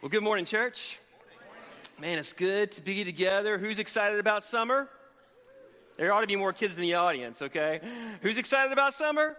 Well, 0.00 0.10
good 0.10 0.22
morning, 0.22 0.44
church. 0.44 0.96
Man, 1.98 2.18
it's 2.18 2.32
good 2.32 2.70
to 2.72 2.82
be 2.82 3.02
together. 3.02 3.58
Who's 3.58 3.80
excited 3.80 4.20
about 4.20 4.44
summer? 4.44 4.88
There 5.96 6.12
ought 6.12 6.20
to 6.20 6.28
be 6.28 6.36
more 6.36 6.52
kids 6.52 6.76
in 6.76 6.82
the 6.82 6.94
audience, 6.94 7.42
okay? 7.42 7.80
Who's 8.22 8.38
excited 8.38 8.70
about 8.70 8.94
summer? 8.94 9.36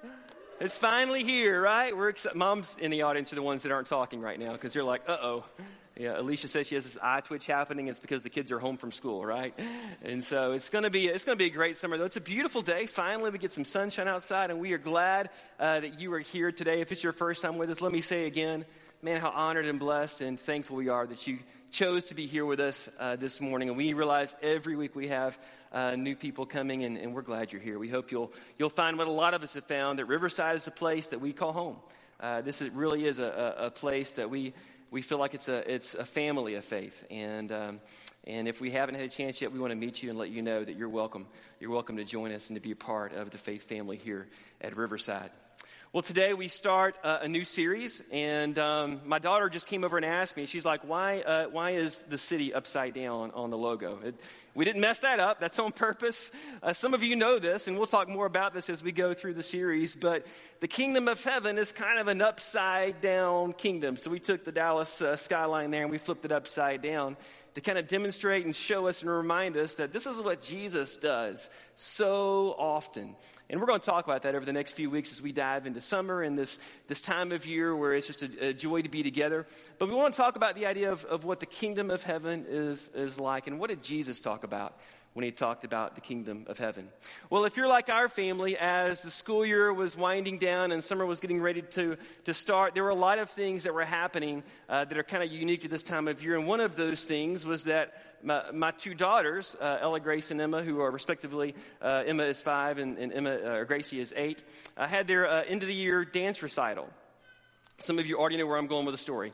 It's 0.60 0.76
finally 0.76 1.24
here, 1.24 1.62
right? 1.62 1.96
We're 1.96 2.10
excited. 2.10 2.38
Moms 2.38 2.76
in 2.78 2.92
the 2.92 3.04
audience 3.04 3.32
are 3.32 3.38
the 3.38 3.42
ones 3.42 3.64
that 3.64 3.72
aren't 3.72 3.88
talking 3.88 4.20
right 4.20 4.38
now 4.38 4.52
because 4.52 4.74
they're 4.74 4.84
like, 4.84 5.08
uh 5.08 5.16
oh. 5.22 5.46
Yeah, 5.96 6.20
Alicia 6.20 6.50
says 6.50 6.68
she 6.68 6.76
has 6.76 6.84
this 6.84 6.98
eye 7.02 7.22
twitch 7.22 7.46
happening. 7.46 7.88
It's 7.88 8.02
because 8.02 8.24
the 8.24 8.30
kids 8.30 8.52
are 8.52 8.60
home 8.60 8.76
from 8.76 8.92
school, 8.92 9.26
right? 9.26 9.54
And 10.04 10.22
so 10.22 10.52
it's 10.54 10.70
to 10.70 10.90
be 10.90 11.08
it's 11.08 11.24
to 11.26 11.38
be 11.38 11.46
a 11.46 11.50
great 11.50 11.78
summer. 11.78 11.98
Though 11.98 12.06
it's 12.06 12.18
a 12.18 12.22
beautiful 12.22 12.62
day. 12.62 12.86
Finally, 12.86 13.32
we 13.32 13.38
get 13.38 13.54
some 13.54 13.66
sunshine 13.66 14.10
outside, 14.10 14.50
and 14.50 14.60
we 14.60 14.74
are 14.74 14.78
glad 14.78 15.30
uh, 15.60 15.80
that 15.82 16.00
you 16.02 16.14
are 16.14 16.20
here 16.20 16.52
today. 16.52 16.82
If 16.82 16.92
it's 16.92 17.04
your 17.04 17.12
first 17.14 17.42
time 17.42 17.58
with 17.58 17.70
us, 17.70 17.82
let 17.82 17.92
me 17.92 18.00
say 18.00 18.28
again, 18.28 18.66
man, 19.02 19.22
how 19.22 19.30
honored 19.30 19.66
and 19.66 19.80
blessed 19.80 20.22
and 20.22 20.38
thankful 20.40 20.76
we 20.76 20.90
are 20.90 21.08
that 21.08 21.26
you 21.26 21.40
chose 21.72 22.06
to 22.06 22.16
be 22.16 22.26
here 22.26 22.46
with 22.46 22.60
us 22.60 22.90
uh, 23.00 23.16
this 23.16 23.40
morning. 23.40 23.70
And 23.70 23.78
we 23.78 23.94
realize 23.94 24.36
every 24.42 24.76
week 24.76 24.96
we 24.96 25.08
have 25.08 25.38
uh, 25.72 25.96
new 25.96 26.16
people 26.16 26.46
coming, 26.46 26.84
and, 26.84 26.98
and, 26.98 27.14
we're 27.14 27.22
glad 27.22 27.54
you're 27.54 27.62
here. 27.62 27.80
We 27.80 27.88
hope 27.88 28.12
you'll, 28.12 28.34
you'll 28.58 28.70
find 28.70 28.98
what 28.98 29.08
a 29.08 29.12
lot 29.12 29.34
of 29.34 29.44
us 29.44 29.54
have 29.54 29.66
found 29.66 30.00
that 30.00 30.06
Riverside 30.06 30.56
is 30.56 30.68
a 30.68 30.72
place 30.72 31.08
that 31.08 31.22
we 31.22 31.32
call 31.32 31.54
home. 31.54 31.78
Uh, 32.20 32.42
this 32.42 32.62
is, 32.62 32.72
really 32.72 33.06
is 33.06 33.20
a, 33.20 33.56
a, 33.58 33.72
place 33.72 34.14
that 34.14 34.30
we, 34.30 34.54
we 34.92 35.02
feel 35.02 35.20
like 35.20 35.34
it's 35.34 35.48
a, 35.48 35.74
it's 35.74 35.96
a 35.96 36.04
family 36.04 36.56
of 36.56 36.66
faith. 36.66 37.06
And, 37.10 37.52
um, 37.54 37.80
and 38.26 38.48
if 38.48 38.60
we 38.60 38.72
haven't 38.72 38.96
had 38.96 39.06
a 39.06 39.10
chance 39.10 39.42
yet, 39.42 39.54
we 39.54 39.60
want 39.60 39.72
to 39.72 39.78
meet 39.78 40.04
you 40.04 40.10
and 40.10 40.20
let 40.20 40.30
you 40.30 40.42
know 40.42 40.62
that 40.62 40.76
you're 40.76 40.90
welcome. 40.90 41.28
You're 41.62 41.72
welcome 41.72 41.96
to 41.96 42.04
join 42.04 42.34
us 42.34 42.50
and 42.50 42.58
to 42.58 42.62
be 42.62 42.72
a 42.72 42.76
part 42.76 43.14
of 43.14 43.30
the 43.30 43.38
faith 43.38 43.64
family 43.64 43.96
here 43.96 44.28
at 44.60 44.76
Riverside. 44.76 45.30
Well, 45.92 46.04
today 46.04 46.36
we 46.36 46.50
start 46.50 46.96
uh, 47.04 47.18
a 47.24 47.28
new 47.28 47.44
series, 47.44 48.04
and 48.12 48.56
um, 48.60 49.02
my 49.06 49.18
daughter 49.18 49.50
just 49.50 49.68
came 49.68 49.84
over 49.84 49.98
and 49.98 50.06
asked 50.06 50.38
me. 50.38 50.46
She's 50.46 50.64
like, 50.64 50.88
"Why? 50.88 51.22
Uh, 51.22 51.48
why 51.48 51.72
is 51.72 51.98
the 52.02 52.18
city 52.20 52.54
upside 52.54 52.94
down 52.94 53.32
on 53.32 53.50
the 53.50 53.58
logo?" 53.58 53.98
It, 54.04 54.14
we 54.54 54.66
didn't 54.66 54.82
mess 54.82 55.00
that 55.00 55.20
up. 55.20 55.40
That's 55.40 55.58
on 55.58 55.72
purpose. 55.72 56.30
Uh, 56.62 56.74
some 56.74 56.94
of 56.94 57.02
you 57.02 57.16
know 57.16 57.40
this, 57.40 57.68
and 57.68 57.76
we'll 57.76 57.88
talk 57.88 58.08
more 58.08 58.28
about 58.28 58.54
this 58.54 58.70
as 58.70 58.84
we 58.84 58.92
go 58.92 59.16
through 59.16 59.34
the 59.34 59.42
series. 59.42 59.96
But 59.96 60.28
the 60.60 60.68
kingdom 60.68 61.08
of 61.08 61.24
heaven 61.24 61.58
is 61.58 61.72
kind 61.72 61.98
of 61.98 62.08
an 62.08 62.22
upside 62.22 63.02
down 63.02 63.54
kingdom. 63.54 63.96
So 63.96 64.12
we 64.12 64.20
took 64.20 64.44
the 64.46 64.52
Dallas 64.52 65.02
uh, 65.02 65.16
skyline 65.16 65.72
there 65.72 65.82
and 65.82 65.92
we 65.92 65.98
flipped 65.98 66.24
it 66.24 66.32
upside 66.32 66.84
down 66.84 67.18
to 67.56 67.62
kind 67.62 67.78
of 67.78 67.88
demonstrate 67.88 68.46
and 68.46 68.56
show 68.56 68.88
us 68.88 69.02
and 69.02 69.10
remind 69.10 69.58
us 69.58 69.76
that 69.76 69.92
this 69.92 70.06
is 70.06 70.22
what 70.22 70.42
Jesus 70.42 70.98
does 70.98 71.50
so 71.76 72.56
often. 72.58 73.16
And 73.50 73.60
we're 73.60 73.66
going 73.68 73.80
to 73.80 73.86
talk 73.86 74.06
about 74.06 74.24
that 74.24 74.36
over 74.36 74.46
the 74.46 74.54
next 74.54 74.74
few 74.74 74.90
weeks 74.90 75.12
as 75.12 75.22
we 75.22 75.32
dive 75.32 75.66
into 75.66 75.82
summer 75.82 76.22
and 76.22 76.38
this, 76.38 76.60
this 76.88 77.02
time 77.02 77.32
of 77.32 77.46
year 77.46 77.76
where 77.76 77.94
it's 77.94 78.08
just 78.08 78.22
a, 78.22 78.50
a 78.50 78.54
joy 78.54 78.82
to 78.82 78.90
be 78.90 79.02
together. 79.02 79.48
But 79.80 79.90
we 79.90 79.96
want 79.96 80.14
to 80.14 80.18
talk 80.18 80.36
about 80.36 80.56
the 80.56 80.68
idea 80.68 80.92
of, 80.92 81.04
of 81.06 81.24
what 81.24 81.40
the 81.40 81.46
kingdom 81.46 81.90
of 81.90 82.04
heaven 82.04 82.46
is, 82.48 82.90
is 82.90 83.20
like 83.20 83.48
and 83.48 83.60
what 83.60 83.70
did 83.70 83.82
Jesus 83.82 84.20
talk 84.20 84.44
about 84.44 84.78
when 85.14 85.26
he 85.26 85.32
talked 85.32 85.64
about 85.64 85.96
the 85.96 86.02
kingdom 86.02 86.46
of 86.48 86.58
heaven. 86.58 86.88
Well, 87.30 87.46
if 87.46 87.58
you're 87.58 87.68
like 87.68 87.90
our 87.90 88.08
family, 88.08 88.58
as 88.58 89.02
the 89.02 89.10
school 89.10 89.46
year 89.46 89.74
was 89.74 89.98
winding 89.98 90.38
down 90.38 90.72
and 90.72 90.84
summer 90.84 91.06
was 91.06 91.20
getting 91.20 91.42
ready 91.42 91.62
to, 91.62 91.98
to 92.26 92.34
start, 92.34 92.74
there 92.74 92.84
were 92.84 92.90
a 92.90 92.96
lot 92.96 93.20
of 93.20 93.30
things 93.30 93.64
that 93.64 93.74
were 93.74 93.84
happening 93.84 94.44
uh, 94.70 94.86
that 94.86 94.98
are 94.98 95.04
kind 95.04 95.24
of 95.24 95.32
unique 95.32 95.62
to 95.62 95.68
this 95.68 95.84
time 95.84 96.08
of 96.08 96.24
year. 96.24 96.38
And 96.38 96.48
one 96.48 96.60
of 96.60 96.76
those 96.76 97.06
things 97.06 97.46
was 97.46 97.64
that 97.66 97.94
my, 98.24 98.52
my 98.52 98.72
two 98.72 98.94
daughters, 98.94 99.56
uh, 99.60 99.80
Ella 99.82 100.00
Grace 100.00 100.32
and 100.32 100.40
Emma, 100.40 100.62
who 100.62 100.80
are 100.82 100.92
respectively, 100.92 101.56
uh, 101.82 102.04
Emma 102.06 102.24
is 102.24 102.42
five 102.42 102.78
and, 102.78 102.98
and 102.98 103.12
Emma, 103.12 103.32
uh, 103.32 103.64
Gracie 103.64 104.00
is 104.00 104.14
eight, 104.16 104.44
uh, 104.78 104.88
had 104.88 105.08
their 105.08 105.28
uh, 105.28 105.44
end 105.44 105.64
of 105.64 105.68
the 105.68 105.76
year 105.76 106.06
dance 106.06 106.44
recital. 106.44 106.88
Some 107.80 108.00
of 108.00 108.08
you 108.08 108.18
already 108.18 108.38
know 108.38 108.46
where 108.46 108.58
I'm 108.58 108.68
going 108.68 108.86
with 108.86 108.94
the 108.94 109.00
story, 109.00 109.32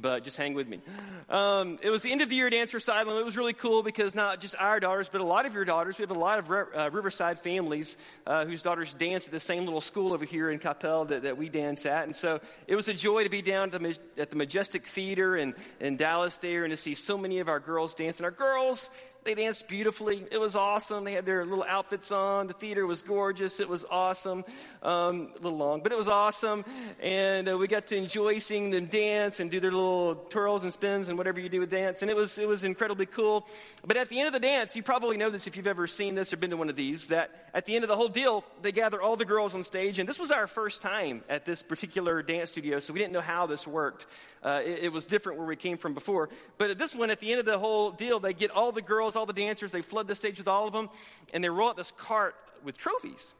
but 0.00 0.22
just 0.22 0.36
hang 0.36 0.54
with 0.54 0.68
me. 0.68 0.80
Um, 1.28 1.78
it 1.82 1.90
was 1.90 2.02
the 2.02 2.12
end 2.12 2.20
of 2.20 2.28
the 2.28 2.36
year 2.36 2.48
dance 2.48 2.72
recital. 2.72 3.18
It 3.18 3.24
was 3.24 3.36
really 3.36 3.52
cool 3.52 3.82
because 3.82 4.14
not 4.14 4.40
just 4.40 4.54
our 4.58 4.78
daughters, 4.78 5.08
but 5.08 5.20
a 5.20 5.24
lot 5.24 5.46
of 5.46 5.54
your 5.54 5.64
daughters. 5.64 5.98
We 5.98 6.02
have 6.02 6.12
a 6.12 6.18
lot 6.18 6.38
of 6.38 6.50
uh, 6.50 6.90
Riverside 6.90 7.38
families 7.40 7.96
uh, 8.26 8.44
whose 8.44 8.62
daughters 8.62 8.94
dance 8.94 9.26
at 9.26 9.32
the 9.32 9.40
same 9.40 9.64
little 9.64 9.80
school 9.80 10.12
over 10.12 10.24
here 10.24 10.50
in 10.50 10.58
Coppell 10.60 11.08
that, 11.08 11.24
that 11.24 11.36
we 11.36 11.48
dance 11.48 11.86
at. 11.86 12.04
And 12.04 12.14
so 12.14 12.40
it 12.66 12.76
was 12.76 12.88
a 12.88 12.94
joy 12.94 13.24
to 13.24 13.30
be 13.30 13.42
down 13.42 13.74
at 13.74 13.82
the, 13.82 13.98
at 14.16 14.30
the 14.30 14.36
Majestic 14.36 14.86
Theater 14.86 15.36
in, 15.36 15.54
in 15.80 15.96
Dallas 15.96 16.38
there 16.38 16.64
and 16.64 16.70
to 16.70 16.76
see 16.76 16.94
so 16.94 17.18
many 17.18 17.40
of 17.40 17.48
our 17.48 17.60
girls 17.60 17.94
dance. 17.94 18.18
And 18.18 18.24
our 18.24 18.30
girls, 18.30 18.90
they 19.24 19.34
danced 19.34 19.68
beautifully. 19.68 20.24
It 20.30 20.38
was 20.38 20.56
awesome. 20.56 21.04
They 21.04 21.12
had 21.12 21.26
their 21.26 21.44
little 21.44 21.64
outfits 21.68 22.10
on. 22.12 22.46
The 22.46 22.54
theater 22.54 22.86
was 22.86 23.02
gorgeous. 23.02 23.60
It 23.60 23.68
was 23.68 23.84
awesome. 23.90 24.44
Um, 24.82 25.30
a 25.38 25.42
little 25.42 25.58
long, 25.58 25.82
but 25.82 25.92
it 25.92 25.98
was 25.98 26.08
awesome. 26.08 26.64
And 27.00 27.48
uh, 27.48 27.58
we 27.58 27.66
got 27.66 27.88
to 27.88 27.96
enjoy 27.96 28.38
seeing 28.38 28.70
them 28.70 28.86
dance 28.86 29.40
and 29.40 29.50
do 29.50 29.60
their 29.60 29.70
little 29.70 30.14
twirls 30.14 30.64
and 30.64 30.72
spins 30.72 31.08
and 31.08 31.18
whatever 31.18 31.40
you 31.40 31.48
do 31.48 31.60
with 31.60 31.70
dance. 31.70 32.00
And 32.02 32.10
it 32.10 32.16
was, 32.16 32.38
it 32.38 32.48
was 32.48 32.64
incredibly 32.64 33.06
cool. 33.06 33.46
But 33.86 33.96
at 33.96 34.08
the 34.08 34.18
end 34.18 34.28
of 34.28 34.32
the 34.32 34.40
dance, 34.40 34.76
you 34.76 34.82
probably 34.82 35.16
know 35.16 35.30
this 35.30 35.46
if 35.46 35.56
you've 35.56 35.66
ever 35.66 35.86
seen 35.86 36.14
this 36.14 36.32
or 36.32 36.36
been 36.36 36.50
to 36.50 36.56
one 36.56 36.70
of 36.70 36.76
these, 36.76 37.08
that 37.08 37.50
at 37.52 37.66
the 37.66 37.74
end 37.74 37.84
of 37.84 37.88
the 37.88 37.96
whole 37.96 38.08
deal, 38.08 38.44
they 38.62 38.72
gather 38.72 39.02
all 39.02 39.16
the 39.16 39.24
girls 39.24 39.54
on 39.54 39.62
stage. 39.62 39.98
And 39.98 40.08
this 40.08 40.18
was 40.18 40.30
our 40.30 40.46
first 40.46 40.80
time 40.80 41.22
at 41.28 41.44
this 41.44 41.62
particular 41.62 42.22
dance 42.22 42.52
studio, 42.52 42.78
so 42.78 42.92
we 42.92 42.98
didn't 42.98 43.12
know 43.12 43.20
how 43.20 43.46
this 43.46 43.66
worked. 43.66 44.06
Uh, 44.42 44.62
it, 44.64 44.84
it 44.84 44.92
was 44.92 45.04
different 45.04 45.38
where 45.38 45.48
we 45.48 45.56
came 45.56 45.76
from 45.76 45.92
before. 45.94 46.28
But 46.56 46.70
at 46.70 46.78
this 46.78 46.94
one, 46.94 47.10
at 47.10 47.20
the 47.20 47.30
end 47.30 47.40
of 47.40 47.46
the 47.46 47.58
whole 47.58 47.90
deal, 47.90 48.20
they 48.20 48.32
get 48.32 48.50
all 48.50 48.72
the 48.72 48.82
girls 48.82 49.07
all 49.16 49.26
the 49.26 49.32
dancers, 49.32 49.72
they 49.72 49.82
flood 49.82 50.08
the 50.08 50.14
stage 50.14 50.38
with 50.38 50.48
all 50.48 50.66
of 50.66 50.72
them, 50.72 50.88
and 51.32 51.42
they 51.42 51.48
roll 51.48 51.70
out 51.70 51.76
this 51.76 51.92
cart 51.92 52.34
with 52.64 52.76
trophies. 52.76 53.34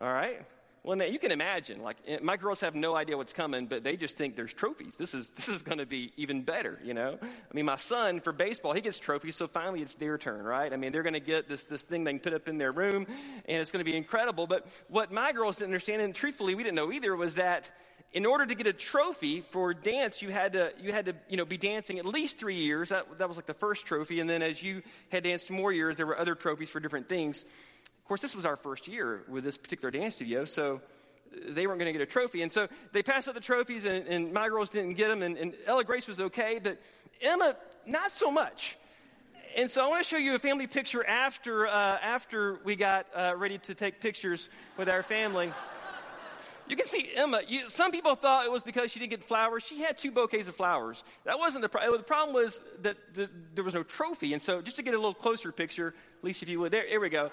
All 0.00 0.12
right? 0.12 0.40
Well, 0.82 0.96
now 0.96 1.04
you 1.04 1.18
can 1.18 1.30
imagine, 1.30 1.82
like, 1.82 1.98
eh, 2.06 2.18
my 2.22 2.38
girls 2.38 2.62
have 2.62 2.74
no 2.74 2.96
idea 2.96 3.14
what's 3.14 3.34
coming, 3.34 3.66
but 3.66 3.84
they 3.84 3.96
just 3.96 4.16
think 4.16 4.34
there's 4.34 4.54
trophies. 4.54 4.96
This 4.96 5.12
is, 5.12 5.28
this 5.28 5.48
is 5.48 5.60
going 5.60 5.76
to 5.76 5.84
be 5.84 6.12
even 6.16 6.42
better, 6.42 6.78
you 6.82 6.94
know? 6.94 7.18
I 7.22 7.54
mean, 7.54 7.66
my 7.66 7.76
son, 7.76 8.20
for 8.20 8.32
baseball, 8.32 8.72
he 8.72 8.80
gets 8.80 8.98
trophies, 8.98 9.36
so 9.36 9.46
finally 9.46 9.82
it's 9.82 9.96
their 9.96 10.16
turn, 10.16 10.42
right? 10.42 10.72
I 10.72 10.76
mean, 10.76 10.92
they're 10.92 11.02
going 11.02 11.12
to 11.12 11.20
get 11.20 11.50
this, 11.50 11.64
this 11.64 11.82
thing 11.82 12.04
they 12.04 12.12
can 12.12 12.20
put 12.20 12.32
up 12.32 12.48
in 12.48 12.56
their 12.56 12.72
room, 12.72 13.06
and 13.44 13.60
it's 13.60 13.70
going 13.70 13.84
to 13.84 13.90
be 13.90 13.96
incredible. 13.96 14.46
But 14.46 14.68
what 14.88 15.12
my 15.12 15.32
girls 15.32 15.58
didn't 15.58 15.68
understand, 15.68 16.00
and 16.00 16.14
truthfully 16.14 16.54
we 16.54 16.62
didn't 16.62 16.76
know 16.76 16.90
either, 16.90 17.14
was 17.14 17.34
that 17.34 17.70
in 18.12 18.26
order 18.26 18.44
to 18.44 18.54
get 18.54 18.66
a 18.66 18.72
trophy 18.72 19.40
for 19.40 19.72
dance, 19.72 20.20
you 20.20 20.30
had 20.30 20.52
to, 20.52 20.72
you 20.82 20.92
had 20.92 21.04
to 21.06 21.14
you 21.28 21.36
know, 21.36 21.44
be 21.44 21.56
dancing 21.56 21.98
at 21.98 22.04
least 22.04 22.38
three 22.38 22.56
years. 22.56 22.88
That, 22.88 23.18
that 23.18 23.28
was 23.28 23.36
like 23.36 23.46
the 23.46 23.54
first 23.54 23.86
trophy. 23.86 24.20
And 24.20 24.28
then 24.28 24.42
as 24.42 24.62
you 24.62 24.82
had 25.10 25.22
danced 25.24 25.50
more 25.50 25.72
years, 25.72 25.96
there 25.96 26.06
were 26.06 26.18
other 26.18 26.34
trophies 26.34 26.70
for 26.70 26.80
different 26.80 27.08
things. 27.08 27.44
Of 27.44 28.04
course, 28.08 28.20
this 28.20 28.34
was 28.34 28.44
our 28.46 28.56
first 28.56 28.88
year 28.88 29.22
with 29.28 29.44
this 29.44 29.56
particular 29.56 29.92
dance 29.92 30.16
studio, 30.16 30.44
so 30.44 30.80
they 31.48 31.68
weren't 31.68 31.78
going 31.78 31.92
to 31.92 31.96
get 31.96 32.02
a 32.02 32.10
trophy. 32.10 32.42
And 32.42 32.50
so 32.50 32.66
they 32.90 33.04
passed 33.04 33.28
out 33.28 33.34
the 33.34 33.40
trophies, 33.40 33.84
and, 33.84 34.08
and 34.08 34.32
my 34.32 34.48
girls 34.48 34.70
didn't 34.70 34.94
get 34.94 35.08
them. 35.08 35.22
And, 35.22 35.38
and 35.38 35.54
Ella 35.64 35.84
Grace 35.84 36.08
was 36.08 36.20
okay, 36.20 36.58
but 36.60 36.78
Emma, 37.20 37.54
not 37.86 38.10
so 38.10 38.32
much. 38.32 38.76
And 39.56 39.70
so 39.70 39.84
I 39.84 39.88
want 39.88 40.02
to 40.02 40.08
show 40.08 40.16
you 40.16 40.34
a 40.34 40.38
family 40.40 40.66
picture 40.66 41.04
after, 41.04 41.68
uh, 41.68 41.70
after 41.70 42.58
we 42.64 42.74
got 42.74 43.06
uh, 43.14 43.34
ready 43.36 43.58
to 43.58 43.74
take 43.74 44.00
pictures 44.00 44.48
with 44.76 44.88
our 44.88 45.04
family. 45.04 45.52
You 46.70 46.76
can 46.76 46.86
see 46.86 47.10
Emma. 47.16 47.40
You, 47.48 47.68
some 47.68 47.90
people 47.90 48.14
thought 48.14 48.46
it 48.46 48.52
was 48.52 48.62
because 48.62 48.92
she 48.92 49.00
didn't 49.00 49.10
get 49.10 49.24
flowers. 49.24 49.64
She 49.64 49.80
had 49.80 49.98
two 49.98 50.12
bouquets 50.12 50.46
of 50.46 50.54
flowers. 50.54 51.02
That 51.24 51.36
wasn't 51.36 51.62
the 51.62 51.68
problem. 51.68 51.96
The 51.96 52.04
problem 52.04 52.32
was 52.32 52.60
that 52.82 52.96
the, 53.12 53.28
there 53.56 53.64
was 53.64 53.74
no 53.74 53.82
trophy. 53.82 54.34
And 54.34 54.40
so, 54.40 54.62
just 54.62 54.76
to 54.76 54.84
get 54.84 54.94
a 54.94 54.96
little 54.96 55.12
closer 55.12 55.50
picture, 55.50 55.88
at 55.88 56.24
least 56.24 56.44
if 56.44 56.48
you 56.48 56.60
would, 56.60 56.70
there, 56.70 56.86
here 56.86 57.00
we 57.00 57.08
go. 57.08 57.28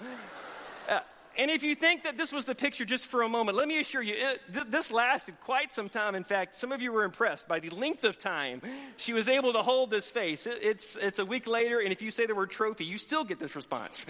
Uh, 0.88 0.98
and 1.38 1.50
if 1.50 1.62
you 1.62 1.74
think 1.74 2.02
that 2.02 2.16
this 2.16 2.32
was 2.32 2.46
the 2.46 2.54
picture 2.54 2.84
just 2.84 3.06
for 3.06 3.22
a 3.22 3.28
moment, 3.28 3.56
let 3.56 3.68
me 3.68 3.78
assure 3.78 4.02
you, 4.02 4.14
it, 4.14 4.40
th- 4.52 4.66
this 4.68 4.90
lasted 4.90 5.40
quite 5.40 5.72
some 5.72 5.88
time. 5.88 6.14
In 6.14 6.24
fact, 6.24 6.54
some 6.54 6.72
of 6.72 6.82
you 6.82 6.92
were 6.92 7.04
impressed 7.04 7.46
by 7.46 7.60
the 7.60 7.70
length 7.70 8.04
of 8.04 8.18
time 8.18 8.60
she 8.96 9.12
was 9.12 9.28
able 9.28 9.52
to 9.52 9.62
hold 9.62 9.90
this 9.90 10.10
face. 10.10 10.46
It, 10.46 10.58
it's, 10.62 10.96
it's 10.96 11.18
a 11.18 11.24
week 11.24 11.46
later, 11.46 11.78
and 11.78 11.92
if 11.92 12.02
you 12.02 12.10
say 12.10 12.26
the 12.26 12.34
word 12.34 12.50
trophy, 12.50 12.84
you 12.84 12.98
still 12.98 13.24
get 13.24 13.38
this 13.38 13.54
response. 13.56 14.04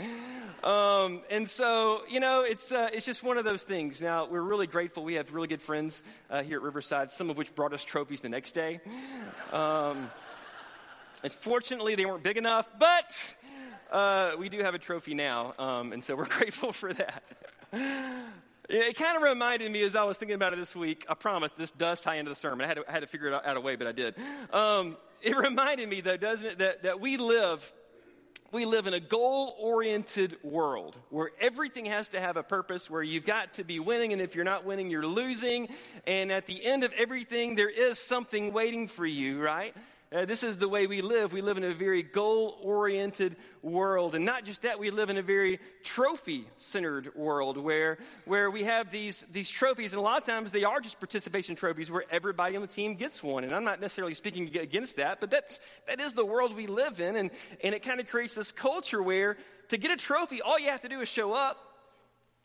Um, 0.64 1.22
and 1.30 1.48
so, 1.48 2.00
you 2.08 2.20
know, 2.20 2.42
it's, 2.42 2.72
uh, 2.72 2.88
it's 2.92 3.06
just 3.06 3.22
one 3.22 3.38
of 3.38 3.44
those 3.44 3.64
things. 3.64 4.00
Now, 4.00 4.26
we're 4.26 4.40
really 4.40 4.66
grateful. 4.66 5.04
We 5.04 5.14
have 5.14 5.32
really 5.32 5.48
good 5.48 5.62
friends 5.62 6.02
uh, 6.30 6.42
here 6.42 6.56
at 6.56 6.62
Riverside, 6.62 7.12
some 7.12 7.30
of 7.30 7.36
which 7.36 7.54
brought 7.54 7.72
us 7.72 7.84
trophies 7.84 8.22
the 8.22 8.28
next 8.28 8.52
day. 8.52 8.80
Um, 9.52 10.10
Unfortunately, 11.24 11.96
they 11.96 12.06
weren't 12.06 12.22
big 12.22 12.36
enough, 12.36 12.68
but 12.78 13.36
uh, 13.90 14.32
we 14.38 14.48
do 14.48 14.58
have 14.60 14.74
a 14.74 14.78
trophy 14.78 15.14
now, 15.14 15.54
um, 15.58 15.92
and 15.92 16.02
so 16.02 16.16
we're 16.16 16.26
grateful 16.28 16.72
for 16.72 16.92
that. 16.92 17.22
It 18.70 18.96
kind 18.96 19.16
of 19.16 19.22
reminded 19.22 19.70
me 19.72 19.82
as 19.82 19.96
I 19.96 20.04
was 20.04 20.18
thinking 20.18 20.34
about 20.34 20.52
it 20.52 20.56
this 20.56 20.76
week. 20.76 21.06
I 21.08 21.14
promise 21.14 21.52
this 21.52 21.70
does 21.70 22.02
tie 22.02 22.16
into 22.16 22.28
the 22.28 22.34
sermon. 22.34 22.64
I 22.64 22.68
had 22.68 22.76
to, 22.76 22.84
I 22.86 22.92
had 22.92 23.00
to 23.00 23.06
figure 23.06 23.28
it 23.28 23.34
out, 23.34 23.46
out 23.46 23.56
a 23.56 23.60
way, 23.60 23.76
but 23.76 23.86
I 23.86 23.92
did. 23.92 24.14
Um, 24.52 24.98
it 25.22 25.36
reminded 25.48 25.88
me, 25.88 26.02
though, 26.02 26.18
doesn't 26.18 26.46
it, 26.46 26.58
that, 26.58 26.82
that 26.82 27.00
we 27.00 27.16
live 27.16 27.72
we 28.50 28.64
live 28.64 28.86
in 28.86 28.94
a 28.94 29.00
goal 29.00 29.54
oriented 29.58 30.42
world 30.42 30.98
where 31.10 31.30
everything 31.38 31.84
has 31.84 32.10
to 32.10 32.20
have 32.20 32.38
a 32.38 32.42
purpose, 32.42 32.88
where 32.88 33.02
you've 33.02 33.26
got 33.26 33.54
to 33.54 33.64
be 33.64 33.78
winning, 33.78 34.14
and 34.14 34.22
if 34.22 34.34
you're 34.34 34.44
not 34.44 34.64
winning, 34.64 34.88
you're 34.88 35.06
losing. 35.06 35.68
And 36.06 36.32
at 36.32 36.46
the 36.46 36.64
end 36.64 36.82
of 36.82 36.92
everything, 36.94 37.56
there 37.56 37.68
is 37.68 37.98
something 37.98 38.54
waiting 38.54 38.88
for 38.88 39.04
you, 39.04 39.40
right? 39.40 39.76
Uh, 40.10 40.24
this 40.24 40.42
is 40.42 40.56
the 40.56 40.68
way 40.68 40.86
we 40.86 41.02
live. 41.02 41.34
We 41.34 41.42
live 41.42 41.58
in 41.58 41.64
a 41.64 41.74
very 41.74 42.02
goal 42.02 42.56
oriented 42.62 43.36
world. 43.60 44.14
And 44.14 44.24
not 44.24 44.46
just 44.46 44.62
that, 44.62 44.78
we 44.78 44.90
live 44.90 45.10
in 45.10 45.18
a 45.18 45.22
very 45.22 45.60
trophy 45.82 46.48
centered 46.56 47.14
world 47.14 47.58
where, 47.58 47.98
where 48.24 48.50
we 48.50 48.62
have 48.62 48.90
these, 48.90 49.26
these 49.30 49.50
trophies. 49.50 49.92
And 49.92 49.98
a 49.98 50.02
lot 50.02 50.22
of 50.22 50.26
times 50.26 50.50
they 50.50 50.64
are 50.64 50.80
just 50.80 50.98
participation 50.98 51.56
trophies 51.56 51.90
where 51.90 52.04
everybody 52.10 52.56
on 52.56 52.62
the 52.62 52.68
team 52.68 52.94
gets 52.94 53.22
one. 53.22 53.44
And 53.44 53.54
I'm 53.54 53.64
not 53.64 53.82
necessarily 53.82 54.14
speaking 54.14 54.56
against 54.56 54.96
that, 54.96 55.20
but 55.20 55.30
that's, 55.30 55.60
that 55.86 56.00
is 56.00 56.14
the 56.14 56.24
world 56.24 56.56
we 56.56 56.66
live 56.66 57.00
in. 57.00 57.14
And, 57.14 57.30
and 57.62 57.74
it 57.74 57.82
kind 57.82 58.00
of 58.00 58.08
creates 58.08 58.34
this 58.34 58.50
culture 58.50 59.02
where 59.02 59.36
to 59.68 59.76
get 59.76 59.90
a 59.90 59.96
trophy, 59.96 60.40
all 60.40 60.58
you 60.58 60.70
have 60.70 60.80
to 60.82 60.88
do 60.88 61.02
is 61.02 61.08
show 61.10 61.34
up 61.34 61.67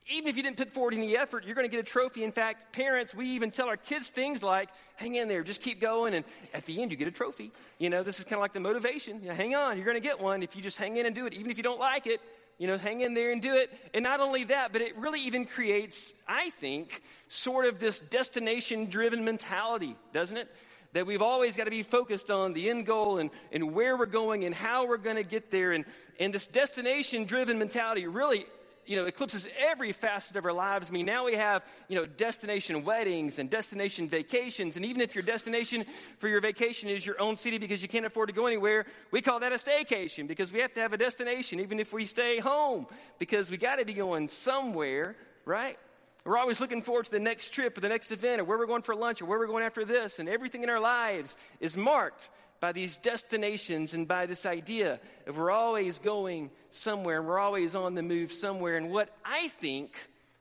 even 0.08 0.28
if 0.28 0.36
you 0.36 0.44
didn't 0.44 0.58
put 0.58 0.72
forward 0.72 0.94
any 0.94 1.16
effort, 1.18 1.46
you're 1.46 1.56
going 1.56 1.68
to 1.68 1.72
get 1.72 1.80
a 1.80 1.90
trophy. 1.90 2.24
In 2.24 2.32
fact, 2.32 2.74
parents, 2.74 3.16
we 3.16 3.30
even 3.30 3.52
tell 3.52 3.68
our 3.70 3.78
kids 3.78 4.10
things 4.10 4.44
like, 4.44 4.70
hang 4.98 5.16
in 5.16 5.28
there, 5.28 5.44
just 5.44 5.62
keep 5.62 5.80
going, 5.80 6.14
and 6.14 6.26
at 6.54 6.66
the 6.66 6.82
end, 6.82 6.92
you 6.92 6.98
get 6.98 7.08
a 7.08 7.12
trophy. 7.12 7.52
You 7.80 7.90
know, 7.90 8.04
this 8.04 8.20
is 8.20 8.26
kind 8.26 8.36
of 8.36 8.42
like 8.42 8.54
the 8.54 8.60
motivation. 8.60 9.22
You 9.22 9.30
know, 9.30 9.36
hang 9.36 9.56
on, 9.56 9.78
you're 9.78 9.86
going 9.86 9.96
to 9.96 10.02
get 10.02 10.20
one 10.20 10.44
if 10.44 10.56
you 10.56 10.62
just 10.62 10.78
hang 10.78 10.98
in 10.98 11.06
and 11.06 11.16
do 11.16 11.26
it, 11.26 11.34
even 11.34 11.52
if 11.52 11.58
you 11.58 11.64
don't 11.64 11.80
like 11.80 12.06
it. 12.06 12.20
You 12.60 12.68
know, 12.68 12.78
hang 12.78 13.02
in 13.02 13.14
there 13.14 13.32
and 13.32 13.42
do 13.42 13.56
it. 13.56 13.72
And 13.94 14.04
not 14.04 14.20
only 14.20 14.44
that, 14.46 14.72
but 14.72 14.82
it 14.82 14.96
really 14.98 15.22
even 15.22 15.46
creates, 15.46 16.14
I 16.28 16.52
think, 16.52 17.02
sort 17.28 17.66
of 17.66 17.80
this 17.80 18.00
destination 18.00 18.90
driven 18.90 19.26
mentality, 19.26 19.96
doesn't 20.12 20.38
it? 20.38 20.48
That 20.94 21.08
we've 21.08 21.24
always 21.24 21.58
got 21.58 21.64
to 21.64 21.72
be 21.72 21.82
focused 21.82 22.30
on 22.30 22.54
the 22.54 22.70
end 22.70 22.86
goal 22.86 23.18
and, 23.18 23.32
and 23.52 23.74
where 23.74 23.98
we're 23.98 24.06
going 24.06 24.46
and 24.46 24.54
how 24.54 24.86
we're 24.86 24.98
going 24.98 25.16
to 25.16 25.24
get 25.24 25.50
there. 25.50 25.72
And, 25.72 25.86
and 26.20 26.32
this 26.32 26.46
destination 26.46 27.26
driven 27.26 27.58
mentality 27.58 28.06
really 28.06 28.46
you 28.86 28.98
know, 28.98 29.06
eclipses 29.06 29.48
every 29.60 29.92
facet 29.92 30.36
of 30.36 30.46
our 30.46 30.54
lives. 30.54 30.90
I 30.90 30.94
mean, 30.94 31.06
now 31.06 31.26
we 31.26 31.36
have, 31.36 31.64
you 31.88 31.96
know, 31.96 32.06
destination 32.06 32.84
weddings 32.84 33.40
and 33.40 33.50
destination 33.50 34.10
vacations. 34.10 34.76
And 34.76 34.86
even 34.86 35.02
if 35.02 35.16
your 35.16 35.24
destination 35.24 35.86
for 36.20 36.28
your 36.28 36.42
vacation 36.42 36.90
is 36.90 37.06
your 37.06 37.20
own 37.22 37.38
city 37.38 37.58
because 37.58 37.82
you 37.82 37.88
can't 37.88 38.06
afford 38.06 38.30
to 38.30 38.34
go 38.34 38.46
anywhere, 38.46 38.86
we 39.12 39.22
call 39.22 39.40
that 39.40 39.52
a 39.52 39.56
staycation 39.56 40.28
because 40.28 40.52
we 40.52 40.60
have 40.60 40.74
to 40.74 40.82
have 40.82 40.94
a 40.94 40.98
destination 40.98 41.60
even 41.60 41.80
if 41.80 41.94
we 41.94 42.06
stay 42.06 42.40
home 42.40 42.88
because 43.20 43.50
we 43.50 43.58
got 43.58 43.80
to 43.80 43.86
be 43.86 43.94
going 43.94 44.28
somewhere, 44.28 45.16
right? 45.46 45.78
We're 46.26 46.38
always 46.38 46.62
looking 46.62 46.82
forward 46.82 47.06
to 47.06 47.12
the 47.12 47.20
next 47.20 47.50
trip 47.50 47.78
or 47.78 47.82
the 47.82 47.90
next 47.90 48.12
event 48.12 48.40
or 48.40 48.46
where 48.46 48.58
we're 48.58 48.66
going 48.66 48.82
for 48.82 48.96
lunch 48.96 49.22
or 49.22 49.26
where 49.26 49.38
we're 49.38 49.48
going 49.48 49.66
after 49.66 49.84
this. 49.84 50.20
And 50.20 50.30
everything 50.30 50.64
in 50.64 50.70
our 50.70 50.80
lives 50.80 51.36
is 51.60 51.76
marked 51.76 52.30
by 52.64 52.72
these 52.72 52.98
destinations 52.98 53.94
and 53.94 54.08
by 54.08 54.26
this 54.26 54.46
idea 54.46 54.98
of 55.28 55.36
we're 55.38 55.52
always 55.52 56.00
going 56.00 56.50
somewhere 56.70 57.18
and 57.20 57.28
we're 57.28 57.38
always 57.38 57.76
on 57.76 57.94
the 57.94 58.02
move 58.02 58.32
somewhere. 58.32 58.78
And 58.78 58.90
what 58.90 59.10
I 59.26 59.50
think 59.50 59.94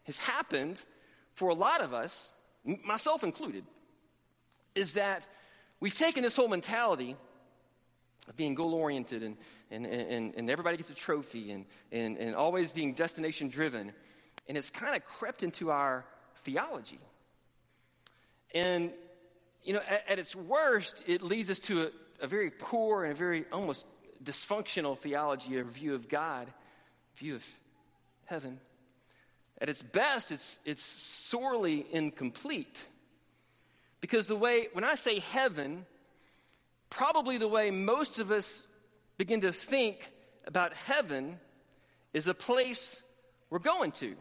has 0.04 0.18
happened 0.18 0.80
for 1.32 1.48
a 1.48 1.54
lot 1.54 1.80
of 1.80 1.92
us, 1.92 2.32
myself 2.86 3.24
included, 3.24 3.64
is 4.76 4.92
that 4.92 5.26
we've 5.80 5.96
taken 5.96 6.22
this 6.22 6.36
whole 6.36 6.46
mentality 6.46 7.16
of 8.28 8.36
being 8.36 8.54
goal 8.54 8.72
oriented 8.72 9.24
and, 9.24 9.36
and, 9.72 9.84
and, 9.84 10.34
and 10.36 10.48
everybody 10.48 10.76
gets 10.76 10.90
a 10.90 10.94
trophy 10.94 11.50
and, 11.50 11.64
and, 11.90 12.18
and 12.18 12.36
always 12.36 12.70
being 12.70 12.94
destination 12.94 13.48
driven, 13.48 13.90
and 14.48 14.56
it's 14.56 14.70
kind 14.70 14.94
of 14.94 15.04
crept 15.04 15.42
into 15.42 15.72
our 15.72 16.04
theology. 16.36 17.00
And, 18.54 18.92
you 19.64 19.72
know, 19.72 19.80
at, 19.88 20.04
at 20.08 20.18
its 20.20 20.36
worst, 20.36 21.02
it 21.08 21.20
leads 21.20 21.50
us 21.50 21.58
to 21.58 21.82
a, 21.82 21.90
a 22.22 22.26
very 22.26 22.50
poor 22.50 23.04
and 23.04 23.12
a 23.12 23.16
very 23.16 23.44
almost 23.52 23.84
dysfunctional 24.22 24.96
theology 24.96 25.58
or 25.58 25.64
view 25.64 25.94
of 25.94 26.08
God, 26.08 26.46
view 27.16 27.34
of 27.34 27.46
heaven. 28.26 28.60
At 29.60 29.68
its 29.68 29.82
best, 29.82 30.32
it's, 30.32 30.58
it's 30.64 30.82
sorely 30.82 31.84
incomplete. 31.90 32.88
Because 34.00 34.28
the 34.28 34.36
way, 34.36 34.68
when 34.72 34.84
I 34.84 34.94
say 34.94 35.18
heaven, 35.18 35.84
probably 36.90 37.38
the 37.38 37.48
way 37.48 37.70
most 37.70 38.20
of 38.20 38.30
us 38.30 38.66
begin 39.18 39.42
to 39.42 39.52
think 39.52 40.10
about 40.46 40.74
heaven 40.74 41.38
is 42.12 42.28
a 42.28 42.34
place 42.34 43.02
we're 43.50 43.58
going 43.58 43.92
to. 43.92 44.14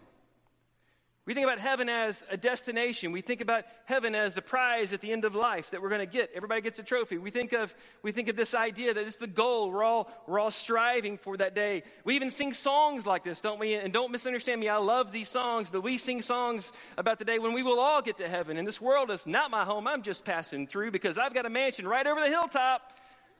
We 1.32 1.36
think 1.36 1.48
about 1.48 1.60
heaven 1.60 1.88
as 1.88 2.26
a 2.30 2.36
destination. 2.36 3.14
We 3.14 3.22
think 3.22 3.40
about 3.40 3.64
heaven 3.86 4.16
as 4.16 4.36
the 4.36 4.42
prize 4.42 4.92
at 4.92 5.00
the 5.00 5.14
end 5.14 5.24
of 5.24 5.34
life 5.34 5.72
that 5.72 5.82
we're 5.82 5.88
going 5.88 6.02
to 6.02 6.06
get. 6.06 6.30
Everybody 6.36 6.60
gets 6.60 6.78
a 6.78 6.84
trophy. 6.84 7.18
We 7.18 7.32
think 7.32 7.54
of, 7.54 7.74
we 8.04 8.12
think 8.12 8.28
of 8.28 8.36
this 8.36 8.54
idea 8.54 8.94
that 8.94 9.08
it's 9.08 9.16
the 9.16 9.28
goal. 9.28 9.72
We're 9.72 9.82
all, 9.82 10.12
we're 10.28 10.40
all 10.40 10.52
striving 10.52 11.18
for 11.18 11.38
that 11.38 11.56
day. 11.56 11.84
We 12.04 12.16
even 12.16 12.32
sing 12.32 12.52
songs 12.52 13.08
like 13.08 13.24
this, 13.24 13.40
don't 13.40 13.60
we? 13.62 13.76
And 13.76 13.94
don't 13.94 14.12
misunderstand 14.12 14.60
me. 14.60 14.68
I 14.68 14.76
love 14.76 15.14
these 15.14 15.30
songs, 15.30 15.70
but 15.70 15.84
we 15.84 15.98
sing 15.98 16.22
songs 16.22 16.74
about 16.98 17.18
the 17.18 17.24
day 17.24 17.40
when 17.40 17.54
we 17.54 17.64
will 17.64 17.80
all 17.80 18.02
get 18.02 18.18
to 18.18 18.28
heaven. 18.28 18.58
And 18.58 18.68
this 18.68 18.82
world 18.82 19.10
is 19.10 19.26
not 19.26 19.52
my 19.52 19.64
home. 19.64 19.88
I'm 19.88 20.02
just 20.02 20.26
passing 20.26 20.68
through 20.68 20.92
because 20.92 21.18
I've 21.18 21.34
got 21.34 21.46
a 21.46 21.50
mansion 21.50 21.88
right 21.88 22.06
over 22.06 22.20
the 22.20 22.28
hilltop. 22.28 22.92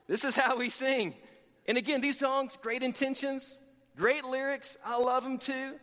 This 0.08 0.24
is 0.24 0.34
how 0.34 0.56
we 0.56 0.70
sing. 0.70 1.12
And 1.68 1.76
again, 1.76 2.00
these 2.00 2.18
songs, 2.18 2.56
great 2.56 2.82
intentions, 2.82 3.60
great 3.96 4.24
lyrics. 4.24 4.78
I 4.82 4.98
love 4.98 5.24
them 5.24 5.36
too. 5.36 5.74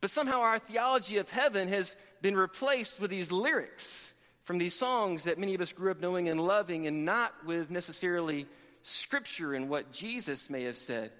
But 0.00 0.10
somehow 0.10 0.40
our 0.40 0.58
theology 0.58 1.18
of 1.18 1.30
heaven 1.30 1.68
has 1.68 1.96
been 2.22 2.36
replaced 2.36 3.00
with 3.00 3.10
these 3.10 3.30
lyrics 3.30 4.14
from 4.44 4.58
these 4.58 4.74
songs 4.74 5.24
that 5.24 5.38
many 5.38 5.54
of 5.54 5.60
us 5.60 5.72
grew 5.72 5.90
up 5.90 6.00
knowing 6.00 6.28
and 6.28 6.40
loving, 6.40 6.86
and 6.86 7.04
not 7.04 7.32
with 7.44 7.70
necessarily 7.70 8.46
scripture 8.82 9.54
and 9.54 9.68
what 9.68 9.92
Jesus 9.92 10.50
may 10.50 10.64
have 10.64 10.76
said 10.76 11.12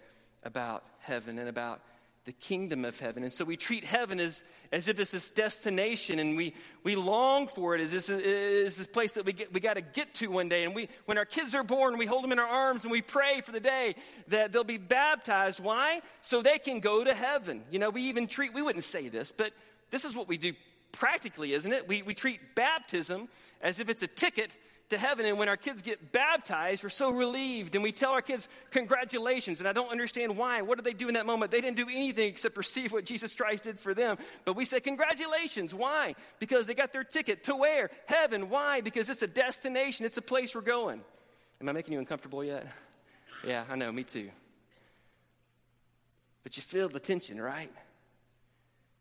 about 0.43 0.82
heaven 1.00 1.38
and 1.38 1.49
about 1.49 1.81
the 2.27 2.33
kingdom 2.33 2.85
of 2.85 2.99
heaven. 3.01 3.23
And 3.23 3.33
so 3.33 3.45
we 3.45 3.57
treat 3.57 3.83
heaven 3.83 4.21
as, 4.21 4.45
as 4.73 4.89
if 4.89 5.01
it's 5.01 5.11
this 5.11 5.31
destination 5.31 6.19
and 6.19 6.37
we, 6.37 6.55
we 6.85 6.95
long 6.95 7.47
for 7.47 7.75
it 7.75 7.81
as 7.81 7.93
this, 7.93 8.11
is 8.11 8.77
this 8.77 8.87
place 8.87 9.13
that 9.13 9.25
we, 9.25 9.33
get, 9.33 9.53
we 9.55 9.61
got 9.61 9.75
to 9.75 9.81
get 9.81 10.15
to 10.17 10.27
one 10.29 10.49
day. 10.49 10.65
And 10.65 10.75
we, 10.75 10.89
when 11.07 11.17
our 11.17 11.25
kids 11.25 11.55
are 11.55 11.65
born, 11.65 11.97
we 11.97 12.05
hold 12.05 12.23
them 12.23 12.33
in 12.33 12.39
our 12.39 12.47
arms 12.47 12.85
and 12.85 12.93
we 12.93 13.01
pray 13.01 13.41
for 13.41 13.53
the 13.53 13.61
day 13.61 13.95
that 14.29 14.53
they'll 14.53 14.65
be 14.65 14.77
baptized. 14.77 15.61
Why? 15.61 16.03
So 16.21 16.43
they 16.43 16.59
can 16.59 16.81
go 16.81 17.03
to 17.03 17.15
heaven. 17.15 17.63
You 17.71 17.79
know, 17.79 17.89
we 17.89 18.03
even 18.03 18.27
treat, 18.27 18.53
we 18.53 18.61
wouldn't 18.61 18.85
say 18.85 19.09
this, 19.09 19.33
but 19.33 19.53
this 19.91 20.05
is 20.05 20.15
what 20.15 20.29
we 20.29 20.37
do 20.37 20.53
practically, 20.93 21.55
isn't 21.55 21.73
it? 21.73 21.89
We, 21.89 22.03
we 22.03 22.15
treat 22.15 22.55
baptism 22.55 23.29
as 23.63 23.81
if 23.81 23.89
it's 23.89 24.03
a 24.03 24.07
ticket 24.07 24.55
to 24.91 24.99
heaven. 24.99 25.27
And 25.27 25.39
when 25.39 25.49
our 25.49 25.57
kids 25.57 25.83
get 25.83 26.13
baptized, 26.13 26.83
we're 26.83 26.91
so 26.91 27.11
relieved. 27.11 27.75
And 27.75 27.83
we 27.83 27.93
tell 27.93 28.13
our 28.13 28.23
kids, 28.23 28.49
Congratulations. 28.71 29.61
And 29.61 29.69
I 29.69 29.73
don't 29.73 29.91
understand 29.91 30.37
why. 30.37 30.63
What 30.63 30.77
did 30.77 30.85
they 30.85 30.93
do 30.93 31.09
in 31.09 31.15
that 31.15 31.27
moment? 31.27 31.51
They 31.51 31.61
didn't 31.61 31.77
do 31.77 31.87
anything 31.91 32.29
except 32.29 32.57
receive 32.57 32.93
what 32.93 33.05
Jesus 33.05 33.35
Christ 33.35 33.65
did 33.65 33.81
for 33.81 33.95
them. 33.95 34.19
But 34.45 34.55
we 34.55 34.65
say, 34.65 34.81
Congratulations. 34.81 35.75
Why? 35.75 36.15
Because 36.39 36.67
they 36.67 36.75
got 36.75 36.93
their 36.93 37.05
ticket 37.05 37.45
to 37.45 37.57
where? 37.57 37.91
Heaven. 38.07 38.51
Why? 38.51 38.81
Because 38.81 39.11
it's 39.11 39.23
a 39.23 39.27
destination, 39.27 40.07
it's 40.07 40.19
a 40.19 40.23
place 40.23 40.55
we're 40.55 40.61
going. 40.61 41.01
Am 41.61 41.69
I 41.69 41.73
making 41.73 41.93
you 41.93 41.99
uncomfortable 41.99 42.45
yet? 42.45 42.67
Yeah, 43.47 43.65
I 43.71 43.77
know, 43.77 43.91
me 43.93 44.05
too. 44.05 44.31
But 46.43 46.57
you 46.57 46.63
feel 46.63 46.89
the 46.89 47.01
tension, 47.01 47.41
right? 47.41 47.71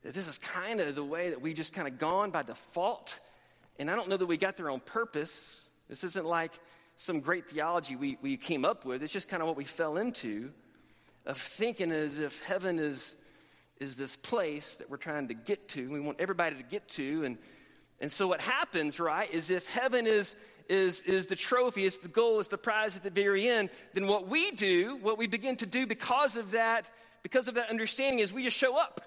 That 0.04 0.14
this 0.14 0.28
is 0.28 0.38
kind 0.38 0.80
of 0.80 0.96
the 0.96 1.04
way 1.04 1.30
that 1.30 1.42
we've 1.42 1.56
just 1.56 1.74
kind 1.74 1.88
of 1.88 1.98
gone 1.98 2.32
by 2.32 2.44
default. 2.44 3.20
And 3.78 3.90
I 3.90 3.96
don't 3.96 4.10
know 4.10 4.18
that 4.18 4.26
we 4.26 4.38
got 4.38 4.58
there 4.58 4.70
on 4.70 4.80
purpose. 4.80 5.62
This 5.90 6.04
isn't 6.04 6.26
like 6.26 6.54
some 6.96 7.20
great 7.20 7.50
theology 7.50 7.96
we, 7.96 8.18
we 8.22 8.38
came 8.38 8.64
up 8.64 8.86
with. 8.86 9.02
It's 9.02 9.12
just 9.12 9.28
kind 9.28 9.42
of 9.42 9.48
what 9.48 9.58
we 9.58 9.66
fell 9.66 9.98
into 9.98 10.52
of 11.26 11.38
thinking 11.38 11.92
as 11.92 12.20
if 12.20 12.44
heaven 12.46 12.80
is, 12.80 13.16
is 13.80 13.98
this 13.98 14.16
place 14.16 14.76
that 14.76 14.90
we're 14.90 14.98
trying 14.98 15.28
to 15.30 15.34
get 15.34 15.68
to. 15.70 15.90
We 15.90 16.00
want 16.00 16.20
everybody 16.20 16.56
to 16.56 16.64
get 16.64 16.88
to. 16.90 17.24
And, 17.24 17.38
and 18.00 18.12
so 18.12 18.28
what 18.28 18.42
happens, 18.42 19.00
right, 19.00 19.32
is 19.34 19.50
if 19.50 19.68
heaven 19.68 20.08
is, 20.08 20.36
is, 20.68 21.02
is 21.02 21.26
the 21.26 21.36
trophy, 21.36 21.86
it's 21.86 22.00
the 22.00 22.08
goal, 22.08 22.40
it's 22.40 22.50
the 22.50 22.58
prize 22.58 22.96
at 22.96 23.04
the 23.04 23.10
very 23.10 23.48
end, 23.48 23.70
then 23.94 24.08
what 24.08 24.28
we 24.28 24.52
do, 24.52 24.98
what 25.02 25.18
we 25.18 25.28
begin 25.28 25.56
to 25.58 25.66
do 25.66 25.88
because 25.88 26.38
of 26.38 26.52
that, 26.52 26.90
because 27.24 27.48
of 27.48 27.56
that 27.56 27.70
understanding 27.70 28.20
is 28.20 28.32
we 28.32 28.44
just 28.44 28.58
show 28.58 28.78
up. 28.78 29.02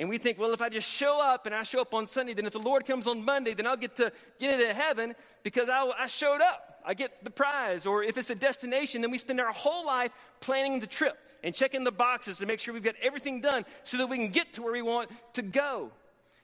And 0.00 0.08
we 0.08 0.16
think, 0.16 0.38
well, 0.38 0.54
if 0.54 0.62
I 0.62 0.70
just 0.70 0.88
show 0.88 1.20
up 1.20 1.44
and 1.44 1.54
I 1.54 1.62
show 1.62 1.82
up 1.82 1.92
on 1.92 2.06
Sunday, 2.06 2.32
then 2.32 2.46
if 2.46 2.54
the 2.54 2.58
Lord 2.58 2.86
comes 2.86 3.06
on 3.06 3.22
Monday, 3.22 3.52
then 3.52 3.66
I'll 3.66 3.76
get 3.76 3.96
to 3.96 4.10
get 4.38 4.58
into 4.58 4.72
heaven 4.72 5.14
because 5.42 5.68
I, 5.68 5.84
I 5.96 6.06
showed 6.06 6.40
up. 6.40 6.80
I 6.86 6.94
get 6.94 7.22
the 7.22 7.28
prize. 7.28 7.84
Or 7.84 8.02
if 8.02 8.16
it's 8.16 8.30
a 8.30 8.34
destination, 8.34 9.02
then 9.02 9.10
we 9.10 9.18
spend 9.18 9.42
our 9.42 9.52
whole 9.52 9.84
life 9.84 10.10
planning 10.40 10.80
the 10.80 10.86
trip 10.86 11.18
and 11.44 11.54
checking 11.54 11.84
the 11.84 11.92
boxes 11.92 12.38
to 12.38 12.46
make 12.46 12.60
sure 12.60 12.72
we've 12.72 12.82
got 12.82 12.94
everything 13.02 13.42
done 13.42 13.66
so 13.84 13.98
that 13.98 14.06
we 14.06 14.16
can 14.16 14.28
get 14.28 14.54
to 14.54 14.62
where 14.62 14.72
we 14.72 14.80
want 14.80 15.10
to 15.34 15.42
go. 15.42 15.90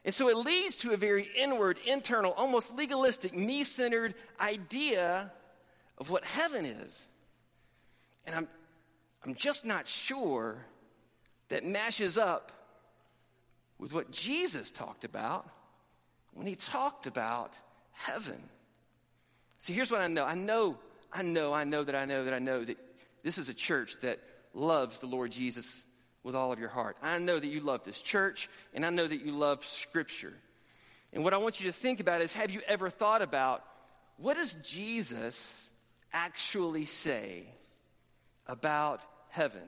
And 0.04 0.12
so 0.12 0.28
it 0.28 0.36
leads 0.36 0.76
to 0.76 0.92
a 0.92 0.98
very 0.98 1.26
inward, 1.34 1.78
internal, 1.86 2.32
almost 2.32 2.76
legalistic, 2.76 3.34
me 3.34 3.64
centered 3.64 4.12
idea 4.38 5.32
of 5.96 6.10
what 6.10 6.26
heaven 6.26 6.66
is. 6.66 7.08
And 8.26 8.36
I'm, 8.36 8.48
I'm 9.24 9.34
just 9.34 9.64
not 9.64 9.88
sure 9.88 10.58
that 11.48 11.64
matches 11.64 12.18
up 12.18 12.52
with 13.78 13.92
what 13.92 14.10
Jesus 14.10 14.70
talked 14.70 15.04
about 15.04 15.48
when 16.32 16.46
he 16.46 16.54
talked 16.54 17.06
about 17.06 17.58
heaven. 17.92 18.42
See, 19.58 19.72
here's 19.72 19.90
what 19.90 20.00
I 20.00 20.06
know. 20.08 20.24
I 20.24 20.34
know, 20.34 20.78
I 21.12 21.22
know, 21.22 21.52
I 21.52 21.64
know 21.64 21.84
that 21.84 21.94
I 21.94 22.04
know 22.04 22.24
that 22.24 22.34
I 22.34 22.38
know 22.38 22.64
that 22.64 22.78
this 23.22 23.38
is 23.38 23.48
a 23.48 23.54
church 23.54 23.94
that 24.02 24.20
loves 24.54 25.00
the 25.00 25.06
Lord 25.06 25.32
Jesus 25.32 25.84
with 26.22 26.34
all 26.34 26.52
of 26.52 26.58
your 26.58 26.68
heart. 26.68 26.96
I 27.02 27.18
know 27.18 27.38
that 27.38 27.46
you 27.46 27.60
love 27.60 27.84
this 27.84 28.00
church, 28.00 28.48
and 28.74 28.84
I 28.84 28.90
know 28.90 29.06
that 29.06 29.24
you 29.24 29.32
love 29.32 29.64
Scripture. 29.64 30.32
And 31.12 31.24
what 31.24 31.32
I 31.32 31.38
want 31.38 31.60
you 31.60 31.66
to 31.66 31.72
think 31.72 32.00
about 32.00 32.20
is 32.20 32.32
have 32.34 32.50
you 32.50 32.60
ever 32.66 32.90
thought 32.90 33.22
about 33.22 33.64
what 34.18 34.36
does 34.36 34.54
Jesus 34.54 35.70
actually 36.12 36.84
say 36.84 37.46
about 38.46 39.04
heaven? 39.28 39.62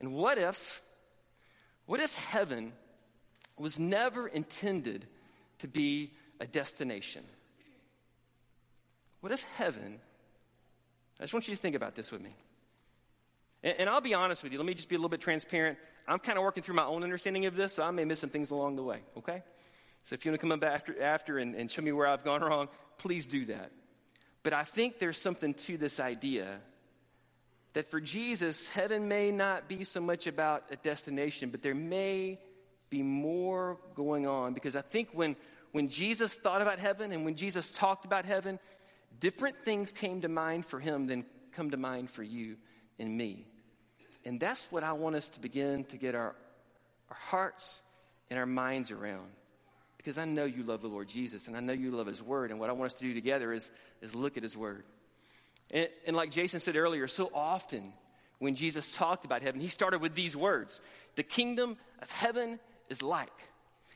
And 0.00 0.12
what 0.12 0.38
if, 0.38 0.82
what 1.86 2.00
if 2.00 2.14
heaven 2.14 2.72
was 3.58 3.80
never 3.80 4.26
intended 4.26 5.06
to 5.58 5.68
be 5.68 6.12
a 6.40 6.46
destination? 6.46 7.24
What 9.20 9.32
if 9.32 9.42
heaven, 9.56 9.98
I 11.18 11.24
just 11.24 11.32
want 11.32 11.48
you 11.48 11.54
to 11.54 11.60
think 11.60 11.74
about 11.74 11.94
this 11.94 12.12
with 12.12 12.22
me. 12.22 12.34
And, 13.62 13.80
and 13.80 13.90
I'll 13.90 14.00
be 14.00 14.14
honest 14.14 14.42
with 14.42 14.52
you, 14.52 14.58
let 14.58 14.66
me 14.66 14.74
just 14.74 14.88
be 14.88 14.94
a 14.94 14.98
little 14.98 15.08
bit 15.08 15.20
transparent. 15.20 15.78
I'm 16.06 16.18
kind 16.18 16.38
of 16.38 16.44
working 16.44 16.62
through 16.62 16.76
my 16.76 16.84
own 16.84 17.02
understanding 17.02 17.46
of 17.46 17.56
this, 17.56 17.74
so 17.74 17.82
I 17.82 17.90
may 17.90 18.04
miss 18.04 18.20
some 18.20 18.30
things 18.30 18.50
along 18.50 18.76
the 18.76 18.82
way, 18.82 19.00
okay? 19.18 19.42
So 20.02 20.14
if 20.14 20.24
you 20.24 20.30
want 20.30 20.40
to 20.40 20.46
come 20.46 20.52
up 20.52 20.62
after, 20.62 21.02
after 21.02 21.38
and, 21.38 21.54
and 21.54 21.70
show 21.70 21.82
me 21.82 21.92
where 21.92 22.06
I've 22.06 22.22
gone 22.22 22.40
wrong, 22.42 22.68
please 22.98 23.26
do 23.26 23.46
that. 23.46 23.72
But 24.42 24.52
I 24.52 24.62
think 24.62 25.00
there's 25.00 25.18
something 25.18 25.54
to 25.54 25.76
this 25.76 25.98
idea 25.98 26.60
that 27.72 27.90
for 27.90 28.00
Jesus, 28.00 28.68
heaven 28.68 29.08
may 29.08 29.32
not 29.32 29.68
be 29.68 29.82
so 29.82 30.00
much 30.00 30.28
about 30.28 30.64
a 30.70 30.76
destination, 30.76 31.50
but 31.50 31.62
there 31.62 31.74
may 31.74 32.38
be 32.90 33.02
more 33.02 33.78
going 33.94 34.26
on. 34.26 34.54
Because 34.54 34.76
I 34.76 34.80
think 34.80 35.08
when, 35.12 35.36
when 35.72 35.88
Jesus 35.88 36.34
thought 36.34 36.62
about 36.62 36.78
heaven 36.78 37.12
and 37.12 37.24
when 37.24 37.36
Jesus 37.36 37.70
talked 37.70 38.04
about 38.04 38.24
heaven, 38.24 38.58
different 39.20 39.64
things 39.64 39.92
came 39.92 40.20
to 40.22 40.28
mind 40.28 40.66
for 40.66 40.80
him 40.80 41.06
than 41.06 41.24
come 41.52 41.70
to 41.70 41.76
mind 41.76 42.10
for 42.10 42.22
you 42.22 42.56
and 42.98 43.16
me. 43.16 43.46
And 44.24 44.40
that's 44.40 44.70
what 44.70 44.82
I 44.82 44.92
want 44.92 45.16
us 45.16 45.28
to 45.30 45.40
begin 45.40 45.84
to 45.84 45.96
get 45.96 46.14
our, 46.14 46.34
our 47.10 47.16
hearts 47.16 47.82
and 48.30 48.38
our 48.38 48.46
minds 48.46 48.90
around. 48.90 49.28
Because 49.96 50.18
I 50.18 50.24
know 50.24 50.44
you 50.44 50.62
love 50.62 50.82
the 50.82 50.88
Lord 50.88 51.08
Jesus 51.08 51.48
and 51.48 51.56
I 51.56 51.60
know 51.60 51.72
you 51.72 51.90
love 51.90 52.06
His 52.06 52.22
Word. 52.22 52.50
And 52.50 52.60
what 52.60 52.70
I 52.70 52.72
want 52.72 52.92
us 52.92 52.98
to 52.98 53.04
do 53.04 53.14
together 53.14 53.52
is, 53.52 53.70
is 54.02 54.14
look 54.14 54.36
at 54.36 54.42
His 54.42 54.56
Word. 54.56 54.84
And, 55.72 55.88
and 56.06 56.16
like 56.16 56.30
Jason 56.30 56.60
said 56.60 56.76
earlier, 56.76 57.08
so 57.08 57.30
often 57.34 57.92
when 58.38 58.54
Jesus 58.54 58.94
talked 58.94 59.24
about 59.24 59.42
heaven, 59.42 59.60
He 59.60 59.68
started 59.68 60.00
with 60.00 60.14
these 60.14 60.36
words 60.36 60.80
The 61.16 61.22
kingdom 61.22 61.76
of 62.02 62.10
heaven 62.10 62.58
is 62.88 63.02
like. 63.02 63.32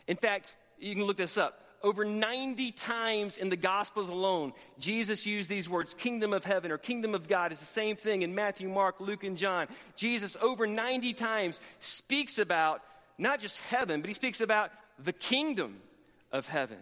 In 0.06 0.16
fact, 0.16 0.54
you 0.78 0.94
can 0.94 1.04
look 1.04 1.16
this 1.16 1.36
up. 1.36 1.60
Over 1.82 2.04
90 2.04 2.72
times 2.72 3.38
in 3.38 3.48
the 3.48 3.56
Gospels 3.56 4.10
alone, 4.10 4.52
Jesus 4.78 5.24
used 5.24 5.48
these 5.48 5.68
words, 5.68 5.94
kingdom 5.94 6.34
of 6.34 6.44
heaven 6.44 6.70
or 6.70 6.78
kingdom 6.78 7.14
of 7.14 7.26
God. 7.26 7.52
It's 7.52 7.60
the 7.60 7.66
same 7.66 7.96
thing 7.96 8.20
in 8.20 8.34
Matthew, 8.34 8.68
Mark, 8.68 9.00
Luke, 9.00 9.24
and 9.24 9.36
John. 9.36 9.66
Jesus, 9.96 10.36
over 10.42 10.66
90 10.66 11.14
times, 11.14 11.60
speaks 11.78 12.38
about 12.38 12.82
not 13.16 13.40
just 13.40 13.64
heaven, 13.66 14.02
but 14.02 14.08
he 14.08 14.14
speaks 14.14 14.42
about 14.42 14.70
the 14.98 15.12
kingdom 15.12 15.76
of 16.32 16.46
heaven 16.46 16.78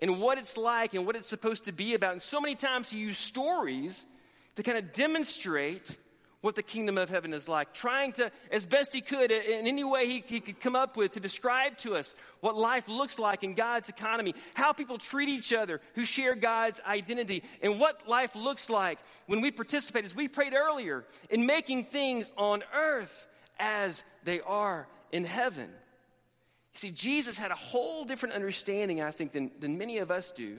and 0.00 0.20
what 0.20 0.38
it's 0.38 0.56
like 0.56 0.94
and 0.94 1.06
what 1.06 1.16
it's 1.16 1.28
supposed 1.28 1.64
to 1.64 1.72
be 1.72 1.94
about. 1.94 2.12
And 2.12 2.22
so 2.22 2.40
many 2.40 2.54
times 2.54 2.90
he 2.90 2.98
used 2.98 3.20
stories 3.20 4.06
to 4.54 4.62
kind 4.62 4.78
of 4.78 4.92
demonstrate 4.92 5.96
what 6.40 6.54
the 6.54 6.62
kingdom 6.62 6.96
of 6.96 7.10
heaven 7.10 7.34
is 7.34 7.48
like, 7.48 7.74
trying 7.74 8.12
to, 8.12 8.30
as 8.50 8.64
best 8.64 8.94
he 8.94 9.02
could, 9.02 9.30
in 9.30 9.66
any 9.66 9.84
way 9.84 10.06
he, 10.06 10.24
he, 10.26 10.40
could 10.40 10.58
come 10.58 10.74
up 10.74 10.96
with, 10.96 11.12
to 11.12 11.20
describe 11.20 11.76
to 11.78 11.94
us 11.94 12.14
what 12.40 12.56
life 12.56 12.88
looks 12.88 13.18
like 13.18 13.44
in 13.44 13.54
God's 13.54 13.90
economy, 13.90 14.34
how 14.54 14.72
people 14.72 14.96
treat 14.96 15.28
each 15.28 15.52
other 15.52 15.80
who 15.94 16.04
share 16.04 16.34
God's 16.34 16.80
identity, 16.86 17.42
and 17.62 17.78
what 17.78 18.08
life 18.08 18.34
looks 18.34 18.70
like 18.70 18.98
when 19.26 19.42
we 19.42 19.50
participate, 19.50 20.04
as 20.04 20.16
we 20.16 20.28
prayed 20.28 20.54
earlier, 20.54 21.04
in 21.28 21.44
making 21.44 21.84
things 21.84 22.30
on 22.38 22.62
earth 22.74 23.26
as 23.58 24.02
they 24.24 24.40
are 24.40 24.88
in 25.12 25.24
heaven. 25.24 25.68
You 26.72 26.78
see, 26.78 26.90
Jesus 26.90 27.36
had 27.36 27.50
a 27.50 27.56
whole 27.56 28.04
different 28.04 28.34
understanding, 28.34 29.02
I 29.02 29.10
think, 29.10 29.32
than, 29.32 29.50
than 29.58 29.76
many 29.76 29.98
of 29.98 30.10
us 30.10 30.30
do 30.30 30.58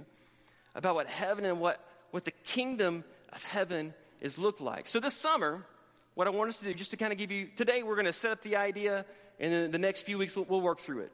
about 0.76 0.94
what 0.94 1.08
heaven 1.08 1.46
and 1.46 1.60
what, 1.60 1.84
what 2.12 2.26
the 2.26 2.32
kingdom 2.32 3.04
of 3.34 3.44
heaven 3.44 3.94
is 4.20 4.38
look 4.38 4.62
like. 4.62 4.88
So 4.88 5.00
this 5.00 5.16
summer, 5.16 5.66
what 6.16 6.28
I 6.28 6.30
want 6.30 6.50
us 6.50 6.60
to 6.60 6.66
do, 6.66 6.74
just 6.74 6.92
to 6.92 6.98
kind 6.98 7.12
of 7.12 7.18
give 7.18 7.32
you, 7.32 7.48
today 7.56 7.84
we're 7.84 7.96
going 7.96 8.06
to 8.06 8.14
set 8.14 8.32
up 8.32 8.42
the 8.42 8.56
idea, 8.56 9.06
and 9.40 9.52
then 9.54 9.72
the 9.72 9.80
next 9.80 10.02
few 10.02 10.18
weeks 10.18 10.36
we'll, 10.36 10.46
we'll 10.46 10.62
work 10.62 10.80
through 10.80 11.02
it. 11.02 11.12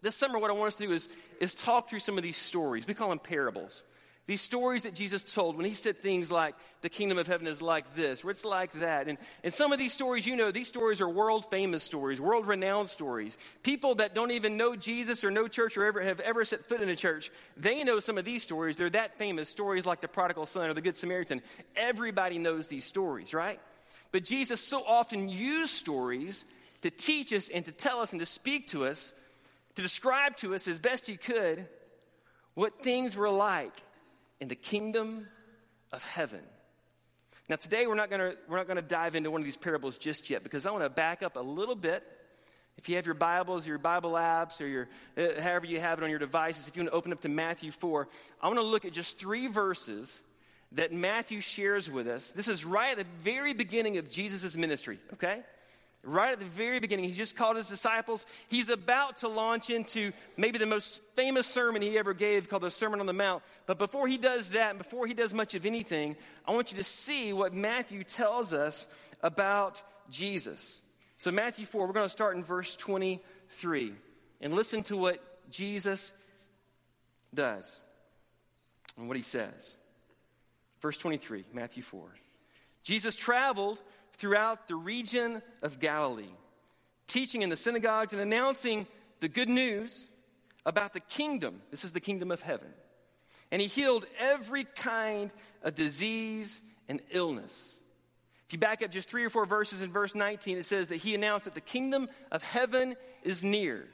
This 0.00 0.14
summer, 0.14 0.38
what 0.38 0.50
I 0.50 0.54
want 0.54 0.68
us 0.68 0.76
to 0.76 0.86
do 0.86 0.92
is, 0.92 1.08
is 1.40 1.54
talk 1.54 1.88
through 1.88 2.00
some 2.00 2.16
of 2.16 2.22
these 2.22 2.36
stories. 2.36 2.86
We 2.86 2.94
call 2.94 3.08
them 3.08 3.18
parables. 3.18 3.84
These 4.26 4.42
stories 4.42 4.82
that 4.82 4.94
Jesus 4.94 5.22
told 5.22 5.56
when 5.56 5.64
he 5.64 5.72
said 5.72 6.02
things 6.02 6.30
like, 6.30 6.54
the 6.82 6.90
kingdom 6.90 7.16
of 7.16 7.26
heaven 7.26 7.46
is 7.46 7.62
like 7.62 7.94
this, 7.94 8.22
or 8.22 8.30
it's 8.30 8.44
like 8.44 8.72
that. 8.72 9.08
And, 9.08 9.16
and 9.42 9.54
some 9.54 9.72
of 9.72 9.78
these 9.78 9.94
stories, 9.94 10.26
you 10.26 10.36
know, 10.36 10.50
these 10.50 10.68
stories 10.68 11.00
are 11.00 11.08
world 11.08 11.50
famous 11.50 11.82
stories, 11.82 12.20
world 12.20 12.46
renowned 12.46 12.90
stories. 12.90 13.38
People 13.62 13.94
that 13.94 14.14
don't 14.14 14.30
even 14.32 14.58
know 14.58 14.76
Jesus 14.76 15.24
or 15.24 15.30
know 15.30 15.48
church 15.48 15.78
or 15.78 15.86
ever 15.86 16.02
have 16.02 16.20
ever 16.20 16.44
set 16.44 16.66
foot 16.66 16.82
in 16.82 16.90
a 16.90 16.96
church, 16.96 17.30
they 17.56 17.82
know 17.84 18.00
some 18.00 18.18
of 18.18 18.26
these 18.26 18.42
stories. 18.42 18.76
They're 18.76 18.90
that 18.90 19.16
famous. 19.16 19.48
Stories 19.48 19.86
like 19.86 20.02
the 20.02 20.08
prodigal 20.08 20.44
son 20.44 20.68
or 20.68 20.74
the 20.74 20.82
good 20.82 20.98
Samaritan. 20.98 21.40
Everybody 21.74 22.36
knows 22.36 22.68
these 22.68 22.84
stories, 22.84 23.32
right? 23.32 23.58
But 24.12 24.24
Jesus 24.24 24.60
so 24.60 24.82
often 24.86 25.28
used 25.28 25.72
stories 25.72 26.44
to 26.82 26.90
teach 26.90 27.32
us 27.32 27.48
and 27.48 27.64
to 27.64 27.72
tell 27.72 28.00
us 28.00 28.12
and 28.12 28.20
to 28.20 28.26
speak 28.26 28.68
to 28.68 28.86
us, 28.86 29.12
to 29.74 29.82
describe 29.82 30.36
to 30.36 30.54
us 30.54 30.68
as 30.68 30.78
best 30.78 31.06
he 31.06 31.16
could 31.16 31.66
what 32.54 32.80
things 32.82 33.16
were 33.16 33.30
like 33.30 33.74
in 34.40 34.48
the 34.48 34.54
kingdom 34.54 35.26
of 35.92 36.02
heaven. 36.02 36.40
Now, 37.48 37.56
today 37.56 37.86
we're 37.86 37.94
not 37.94 38.10
going 38.10 38.20
to 38.20 38.36
we're 38.48 38.58
not 38.58 38.68
to 38.74 38.82
dive 38.82 39.14
into 39.14 39.30
one 39.30 39.40
of 39.40 39.44
these 39.44 39.56
parables 39.56 39.96
just 39.96 40.28
yet 40.28 40.42
because 40.42 40.66
I 40.66 40.70
want 40.70 40.84
to 40.84 40.90
back 40.90 41.22
up 41.22 41.36
a 41.36 41.40
little 41.40 41.76
bit. 41.76 42.02
If 42.76 42.88
you 42.88 42.96
have 42.96 43.06
your 43.06 43.14
Bibles, 43.16 43.66
your 43.66 43.78
Bible 43.78 44.12
apps, 44.12 44.60
or 44.60 44.66
your, 44.66 44.88
uh, 45.16 45.40
however 45.40 45.66
you 45.66 45.80
have 45.80 45.98
it 45.98 46.04
on 46.04 46.10
your 46.10 46.20
devices, 46.20 46.68
if 46.68 46.76
you 46.76 46.82
want 46.82 46.92
to 46.92 46.96
open 46.96 47.12
up 47.12 47.20
to 47.22 47.28
Matthew 47.28 47.72
4, 47.72 48.06
I 48.40 48.46
want 48.46 48.60
to 48.60 48.64
look 48.64 48.84
at 48.84 48.92
just 48.92 49.18
three 49.18 49.48
verses 49.48 50.22
that 50.72 50.92
Matthew 50.92 51.40
shares 51.40 51.90
with 51.90 52.06
us. 52.06 52.32
This 52.32 52.48
is 52.48 52.64
right 52.64 52.92
at 52.92 52.98
the 52.98 53.12
very 53.22 53.54
beginning 53.54 53.96
of 53.96 54.10
Jesus' 54.10 54.56
ministry, 54.56 54.98
okay? 55.14 55.42
Right 56.04 56.32
at 56.32 56.38
the 56.38 56.44
very 56.46 56.78
beginning, 56.78 57.06
he 57.06 57.12
just 57.12 57.36
called 57.36 57.56
his 57.56 57.68
disciples. 57.68 58.24
He's 58.48 58.68
about 58.68 59.18
to 59.18 59.28
launch 59.28 59.68
into 59.68 60.12
maybe 60.36 60.58
the 60.58 60.66
most 60.66 61.00
famous 61.16 61.46
sermon 61.46 61.82
he 61.82 61.98
ever 61.98 62.14
gave 62.14 62.48
called 62.48 62.62
the 62.62 62.70
Sermon 62.70 63.00
on 63.00 63.06
the 63.06 63.12
Mount. 63.12 63.42
But 63.66 63.78
before 63.78 64.06
he 64.06 64.16
does 64.16 64.50
that, 64.50 64.70
and 64.70 64.78
before 64.78 65.06
he 65.06 65.14
does 65.14 65.34
much 65.34 65.54
of 65.54 65.66
anything, 65.66 66.16
I 66.46 66.52
want 66.52 66.70
you 66.70 66.78
to 66.78 66.84
see 66.84 67.32
what 67.32 67.52
Matthew 67.52 68.04
tells 68.04 68.52
us 68.52 68.86
about 69.22 69.82
Jesus. 70.08 70.82
So, 71.16 71.32
Matthew 71.32 71.66
4, 71.66 71.86
we're 71.86 71.92
going 71.92 72.06
to 72.06 72.10
start 72.10 72.36
in 72.36 72.44
verse 72.44 72.76
23 72.76 73.92
and 74.40 74.54
listen 74.54 74.84
to 74.84 74.96
what 74.96 75.18
Jesus 75.50 76.12
does 77.34 77.80
and 78.96 79.08
what 79.08 79.16
he 79.16 79.22
says. 79.24 79.76
Verse 80.80 80.98
23, 80.98 81.44
Matthew 81.52 81.82
4. 81.82 82.08
Jesus 82.82 83.16
traveled 83.16 83.82
throughout 84.14 84.68
the 84.68 84.74
region 84.74 85.42
of 85.62 85.78
Galilee, 85.80 86.24
teaching 87.06 87.42
in 87.42 87.50
the 87.50 87.56
synagogues 87.56 88.12
and 88.12 88.22
announcing 88.22 88.86
the 89.20 89.28
good 89.28 89.48
news 89.48 90.06
about 90.64 90.92
the 90.92 91.00
kingdom. 91.00 91.62
This 91.70 91.84
is 91.84 91.92
the 91.92 92.00
kingdom 92.00 92.30
of 92.30 92.42
heaven. 92.42 92.68
And 93.50 93.62
he 93.62 93.68
healed 93.68 94.06
every 94.18 94.64
kind 94.64 95.32
of 95.62 95.74
disease 95.74 96.60
and 96.88 97.00
illness. 97.10 97.80
If 98.46 98.52
you 98.52 98.58
back 98.58 98.82
up 98.82 98.90
just 98.90 99.10
three 99.10 99.24
or 99.24 99.30
four 99.30 99.46
verses 99.46 99.82
in 99.82 99.90
verse 99.90 100.14
19, 100.14 100.58
it 100.58 100.64
says 100.64 100.88
that 100.88 100.96
he 100.96 101.14
announced 101.14 101.44
that 101.44 101.54
the 101.54 101.60
kingdom 101.60 102.08
of 102.30 102.42
heaven 102.42 102.96
is 103.22 103.44
near. 103.44 103.86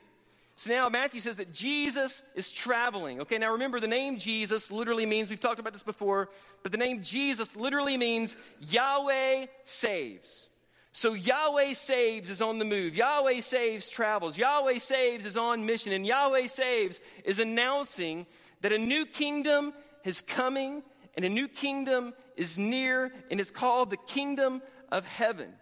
So 0.56 0.70
now 0.70 0.88
Matthew 0.88 1.20
says 1.20 1.38
that 1.38 1.52
Jesus 1.52 2.22
is 2.36 2.52
traveling. 2.52 3.20
Okay, 3.22 3.38
now 3.38 3.52
remember 3.52 3.80
the 3.80 3.88
name 3.88 4.18
Jesus 4.18 4.70
literally 4.70 5.04
means, 5.04 5.28
we've 5.28 5.40
talked 5.40 5.58
about 5.58 5.72
this 5.72 5.82
before, 5.82 6.28
but 6.62 6.70
the 6.70 6.78
name 6.78 7.02
Jesus 7.02 7.56
literally 7.56 7.96
means 7.96 8.36
Yahweh 8.60 9.46
saves. 9.64 10.48
So 10.92 11.14
Yahweh 11.14 11.72
saves 11.72 12.30
is 12.30 12.40
on 12.40 12.60
the 12.60 12.64
move. 12.64 12.94
Yahweh 12.94 13.40
saves 13.40 13.88
travels. 13.88 14.38
Yahweh 14.38 14.78
saves 14.78 15.26
is 15.26 15.36
on 15.36 15.66
mission. 15.66 15.92
And 15.92 16.06
Yahweh 16.06 16.46
saves 16.46 17.00
is 17.24 17.40
announcing 17.40 18.26
that 18.60 18.72
a 18.72 18.78
new 18.78 19.04
kingdom 19.04 19.74
is 20.04 20.20
coming 20.20 20.84
and 21.16 21.24
a 21.24 21.28
new 21.28 21.48
kingdom 21.48 22.14
is 22.36 22.58
near, 22.58 23.12
and 23.30 23.40
it's 23.40 23.50
called 23.50 23.90
the 23.90 23.96
kingdom 23.96 24.62
of 24.90 25.06
heaven. 25.06 25.52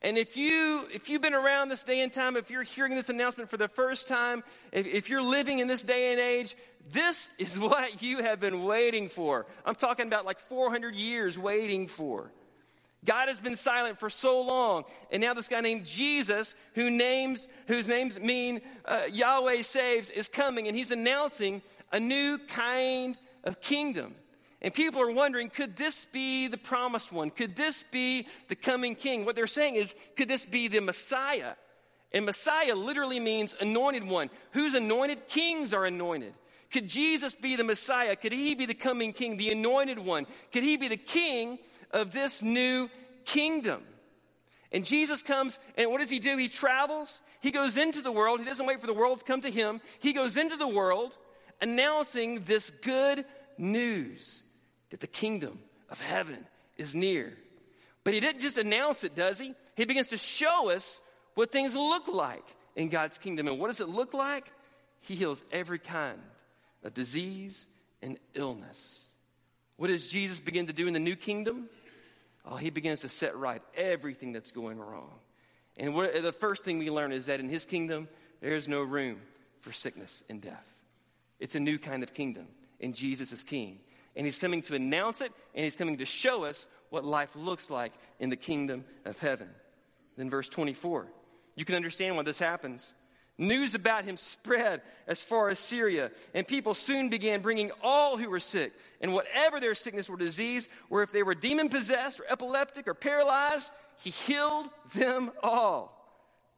And 0.00 0.16
if 0.16 0.36
you 0.36 0.86
if 0.92 1.08
you've 1.08 1.22
been 1.22 1.34
around 1.34 1.70
this 1.70 1.82
day 1.82 2.00
and 2.00 2.12
time, 2.12 2.36
if 2.36 2.50
you're 2.50 2.62
hearing 2.62 2.94
this 2.94 3.08
announcement 3.08 3.50
for 3.50 3.56
the 3.56 3.66
first 3.66 4.06
time, 4.06 4.44
if, 4.70 4.86
if 4.86 5.10
you're 5.10 5.22
living 5.22 5.58
in 5.58 5.66
this 5.66 5.82
day 5.82 6.12
and 6.12 6.20
age, 6.20 6.56
this 6.90 7.30
is 7.38 7.58
what 7.58 8.00
you 8.00 8.22
have 8.22 8.38
been 8.38 8.64
waiting 8.64 9.08
for. 9.08 9.46
I'm 9.64 9.74
talking 9.74 10.06
about 10.06 10.24
like 10.24 10.38
400 10.38 10.94
years 10.94 11.38
waiting 11.38 11.88
for. 11.88 12.30
God 13.04 13.28
has 13.28 13.40
been 13.40 13.56
silent 13.56 14.00
for 14.00 14.10
so 14.10 14.40
long, 14.40 14.84
and 15.10 15.20
now 15.20 15.32
this 15.32 15.46
guy 15.46 15.60
named 15.60 15.84
Jesus, 15.84 16.56
who 16.74 16.90
names 16.90 17.48
whose 17.68 17.88
names 17.88 18.18
mean 18.18 18.60
uh, 18.84 19.02
Yahweh 19.12 19.62
saves, 19.62 20.10
is 20.10 20.28
coming, 20.28 20.66
and 20.66 20.76
he's 20.76 20.90
announcing 20.90 21.62
a 21.92 22.00
new 22.00 22.38
kind 22.38 23.16
of 23.44 23.60
kingdom. 23.60 24.14
And 24.60 24.74
people 24.74 25.00
are 25.00 25.12
wondering, 25.12 25.50
could 25.50 25.76
this 25.76 26.06
be 26.06 26.48
the 26.48 26.58
promised 26.58 27.12
one? 27.12 27.30
Could 27.30 27.54
this 27.54 27.84
be 27.84 28.26
the 28.48 28.56
coming 28.56 28.96
king? 28.96 29.24
What 29.24 29.36
they're 29.36 29.46
saying 29.46 29.76
is, 29.76 29.94
could 30.16 30.28
this 30.28 30.44
be 30.44 30.66
the 30.66 30.80
Messiah? 30.80 31.52
And 32.12 32.26
Messiah 32.26 32.74
literally 32.74 33.20
means 33.20 33.54
anointed 33.60 34.04
one. 34.04 34.30
Who's 34.52 34.74
anointed? 34.74 35.28
Kings 35.28 35.72
are 35.72 35.84
anointed. 35.84 36.34
Could 36.72 36.88
Jesus 36.88 37.36
be 37.36 37.54
the 37.54 37.64
Messiah? 37.64 38.16
Could 38.16 38.32
he 38.32 38.54
be 38.54 38.66
the 38.66 38.74
coming 38.74 39.12
king, 39.12 39.36
the 39.36 39.50
anointed 39.50 39.98
one? 39.98 40.26
Could 40.52 40.64
he 40.64 40.76
be 40.76 40.88
the 40.88 40.96
king 40.96 41.58
of 41.92 42.10
this 42.10 42.42
new 42.42 42.90
kingdom? 43.24 43.82
And 44.72 44.84
Jesus 44.84 45.22
comes, 45.22 45.60
and 45.76 45.90
what 45.90 46.00
does 46.00 46.10
he 46.10 46.18
do? 46.18 46.36
He 46.36 46.48
travels, 46.48 47.22
he 47.40 47.52
goes 47.52 47.76
into 47.76 48.02
the 48.02 48.12
world. 48.12 48.40
He 48.40 48.44
doesn't 48.44 48.66
wait 48.66 48.80
for 48.80 48.86
the 48.86 48.92
world 48.92 49.20
to 49.20 49.24
come 49.24 49.40
to 49.42 49.50
him. 49.50 49.80
He 50.00 50.12
goes 50.12 50.36
into 50.36 50.56
the 50.56 50.68
world 50.68 51.16
announcing 51.62 52.44
this 52.44 52.70
good 52.82 53.24
news 53.56 54.42
that 54.90 55.00
the 55.00 55.06
kingdom 55.06 55.58
of 55.90 56.00
heaven 56.00 56.44
is 56.76 56.94
near. 56.94 57.32
But 58.04 58.14
he 58.14 58.20
didn't 58.20 58.40
just 58.40 58.58
announce 58.58 59.04
it, 59.04 59.14
does 59.14 59.38
he? 59.38 59.54
He 59.76 59.84
begins 59.84 60.08
to 60.08 60.16
show 60.16 60.70
us 60.70 61.00
what 61.34 61.52
things 61.52 61.76
look 61.76 62.08
like 62.08 62.44
in 62.74 62.88
God's 62.88 63.18
kingdom. 63.18 63.48
And 63.48 63.58
what 63.58 63.68
does 63.68 63.80
it 63.80 63.88
look 63.88 64.14
like? 64.14 64.50
He 65.00 65.14
heals 65.14 65.44
every 65.52 65.78
kind 65.78 66.18
of 66.82 66.94
disease 66.94 67.66
and 68.02 68.18
illness. 68.34 69.08
What 69.76 69.88
does 69.88 70.10
Jesus 70.10 70.40
begin 70.40 70.66
to 70.66 70.72
do 70.72 70.86
in 70.86 70.92
the 70.92 70.98
new 70.98 71.16
kingdom? 71.16 71.68
Oh, 72.44 72.56
he 72.56 72.70
begins 72.70 73.00
to 73.00 73.08
set 73.08 73.36
right 73.36 73.62
everything 73.74 74.32
that's 74.32 74.52
going 74.52 74.78
wrong. 74.78 75.12
And 75.76 75.94
what, 75.94 76.22
the 76.22 76.32
first 76.32 76.64
thing 76.64 76.78
we 76.78 76.90
learn 76.90 77.12
is 77.12 77.26
that 77.26 77.40
in 77.40 77.48
his 77.48 77.64
kingdom, 77.64 78.08
there's 78.40 78.68
no 78.68 78.82
room 78.82 79.20
for 79.60 79.72
sickness 79.72 80.24
and 80.28 80.40
death. 80.40 80.82
It's 81.38 81.54
a 81.54 81.60
new 81.60 81.78
kind 81.78 82.02
of 82.02 82.14
kingdom, 82.14 82.46
and 82.80 82.94
Jesus 82.94 83.32
is 83.32 83.44
king. 83.44 83.78
And 84.16 84.26
he's 84.26 84.38
coming 84.38 84.62
to 84.62 84.74
announce 84.74 85.20
it, 85.20 85.32
and 85.54 85.64
he's 85.64 85.76
coming 85.76 85.98
to 85.98 86.04
show 86.04 86.44
us 86.44 86.66
what 86.90 87.04
life 87.04 87.36
looks 87.36 87.70
like 87.70 87.92
in 88.18 88.30
the 88.30 88.36
kingdom 88.36 88.84
of 89.04 89.18
heaven. 89.20 89.48
Then, 90.16 90.30
verse 90.30 90.48
24, 90.48 91.06
you 91.54 91.64
can 91.64 91.76
understand 91.76 92.16
why 92.16 92.22
this 92.22 92.38
happens. 92.38 92.94
News 93.40 93.76
about 93.76 94.04
him 94.04 94.16
spread 94.16 94.82
as 95.06 95.22
far 95.22 95.48
as 95.48 95.60
Syria, 95.60 96.10
and 96.34 96.46
people 96.46 96.74
soon 96.74 97.08
began 97.08 97.40
bringing 97.40 97.70
all 97.84 98.16
who 98.16 98.28
were 98.28 98.40
sick, 98.40 98.72
and 99.00 99.12
whatever 99.12 99.60
their 99.60 99.76
sickness 99.76 100.08
or 100.08 100.16
disease, 100.16 100.68
or 100.90 101.04
if 101.04 101.12
they 101.12 101.22
were 101.22 101.36
demon 101.36 101.68
possessed, 101.68 102.18
or 102.18 102.24
epileptic, 102.28 102.88
or 102.88 102.94
paralyzed, 102.94 103.70
he 104.02 104.10
healed 104.10 104.66
them 104.94 105.30
all. 105.40 105.94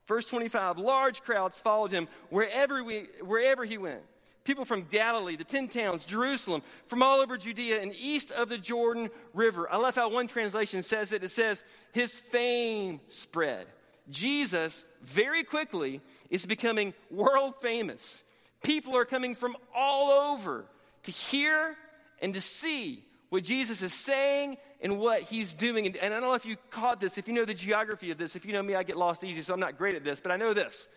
Verse 0.06 0.26
25 0.26 0.78
large 0.78 1.20
crowds 1.20 1.60
followed 1.60 1.90
him 1.90 2.08
wherever, 2.30 2.82
we, 2.82 3.08
wherever 3.22 3.64
he 3.64 3.76
went. 3.76 4.00
People 4.44 4.64
from 4.64 4.82
Galilee, 4.82 5.36
the 5.36 5.44
10 5.44 5.68
towns, 5.68 6.04
Jerusalem, 6.04 6.62
from 6.86 7.02
all 7.02 7.20
over 7.20 7.36
Judea 7.36 7.82
and 7.82 7.94
east 7.94 8.30
of 8.30 8.48
the 8.48 8.56
Jordan 8.56 9.10
River. 9.34 9.70
I 9.70 9.76
love 9.76 9.94
how 9.94 10.08
one 10.08 10.28
translation 10.28 10.82
says 10.82 11.12
it. 11.12 11.22
It 11.22 11.30
says, 11.30 11.62
His 11.92 12.18
fame 12.18 13.00
spread. 13.06 13.66
Jesus, 14.08 14.84
very 15.02 15.44
quickly, 15.44 16.00
is 16.30 16.46
becoming 16.46 16.94
world 17.10 17.54
famous. 17.60 18.24
People 18.62 18.96
are 18.96 19.04
coming 19.04 19.34
from 19.34 19.56
all 19.74 20.32
over 20.32 20.64
to 21.04 21.12
hear 21.12 21.76
and 22.20 22.34
to 22.34 22.40
see 22.40 23.04
what 23.28 23.44
Jesus 23.44 23.82
is 23.82 23.92
saying 23.92 24.56
and 24.80 24.98
what 24.98 25.22
he's 25.22 25.54
doing. 25.54 25.86
And, 25.86 25.96
and 25.96 26.12
I 26.12 26.20
don't 26.20 26.28
know 26.28 26.34
if 26.34 26.46
you 26.46 26.56
caught 26.70 27.00
this, 27.00 27.18
if 27.18 27.28
you 27.28 27.34
know 27.34 27.44
the 27.44 27.54
geography 27.54 28.10
of 28.10 28.18
this. 28.18 28.36
If 28.36 28.44
you 28.44 28.52
know 28.52 28.62
me, 28.62 28.74
I 28.74 28.82
get 28.82 28.96
lost 28.96 29.22
easy, 29.22 29.40
so 29.40 29.54
I'm 29.54 29.60
not 29.60 29.78
great 29.78 29.94
at 29.94 30.04
this, 30.04 30.20
but 30.20 30.32
I 30.32 30.36
know 30.36 30.52
this. 30.52 30.88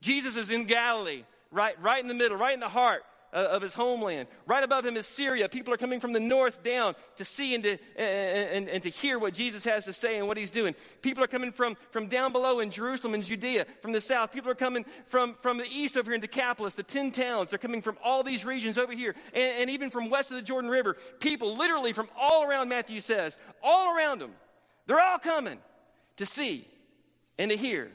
Jesus 0.00 0.36
is 0.36 0.50
in 0.50 0.64
Galilee 0.64 1.24
right, 1.50 1.80
right 1.80 2.00
in 2.00 2.08
the 2.08 2.14
middle, 2.14 2.36
right 2.36 2.54
in 2.54 2.60
the 2.60 2.68
heart 2.68 3.02
of 3.32 3.60
his 3.60 3.74
homeland. 3.74 4.28
Right 4.46 4.64
above 4.64 4.86
him 4.86 4.96
is 4.96 5.06
Syria. 5.06 5.48
People 5.48 5.74
are 5.74 5.76
coming 5.76 6.00
from 6.00 6.12
the 6.12 6.20
north 6.20 6.62
down 6.62 6.94
to 7.16 7.24
see 7.24 7.54
and 7.54 7.64
to, 7.64 7.70
and, 7.96 8.48
and, 8.48 8.68
and, 8.68 8.82
to 8.84 8.88
hear 8.88 9.18
what 9.18 9.34
Jesus 9.34 9.64
has 9.64 9.84
to 9.84 9.92
say 9.92 10.18
and 10.18 10.26
what 10.26 10.36
he's 10.36 10.50
doing. 10.50 10.74
People 11.02 11.22
are 11.22 11.28
coming 11.28 11.52
from, 11.52 11.76
from 11.90 12.06
down 12.06 12.32
below 12.32 12.60
in 12.60 12.70
Jerusalem 12.70 13.14
and 13.14 13.22
Judea, 13.22 13.66
from 13.82 13.92
the 13.92 14.00
south. 14.00 14.32
People 14.32 14.50
are 14.50 14.54
coming 14.56 14.84
from, 15.06 15.34
from 15.40 15.58
the 15.58 15.66
east 15.70 15.96
over 15.96 16.10
here 16.10 16.14
in 16.14 16.20
Decapolis, 16.20 16.74
the 16.74 16.82
10 16.82 17.12
towns. 17.12 17.50
They're 17.50 17.58
coming 17.58 17.82
from 17.82 17.98
all 18.02 18.22
these 18.22 18.44
regions 18.44 18.78
over 18.78 18.92
here, 18.92 19.14
and, 19.34 19.62
and 19.62 19.70
even 19.70 19.90
from 19.90 20.08
west 20.08 20.30
of 20.30 20.36
the 20.36 20.42
Jordan 20.42 20.70
River. 20.70 20.96
People 21.20 21.56
literally 21.56 21.92
from 21.92 22.08
all 22.18 22.44
around, 22.44 22.68
Matthew 22.68 23.00
says, 23.00 23.38
all 23.62 23.94
around 23.96 24.20
them. 24.20 24.32
They're 24.86 25.00
all 25.00 25.18
coming 25.18 25.58
to 26.16 26.24
see 26.24 26.66
and 27.38 27.50
to 27.50 27.56
hear 27.56 27.90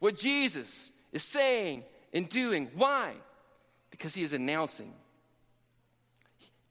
what 0.00 0.16
Jesus 0.16 0.90
is 1.12 1.22
saying 1.22 1.84
in 2.14 2.24
doing. 2.24 2.70
Why? 2.74 3.12
Because 3.90 4.14
he 4.14 4.22
is 4.22 4.32
announcing 4.32 4.94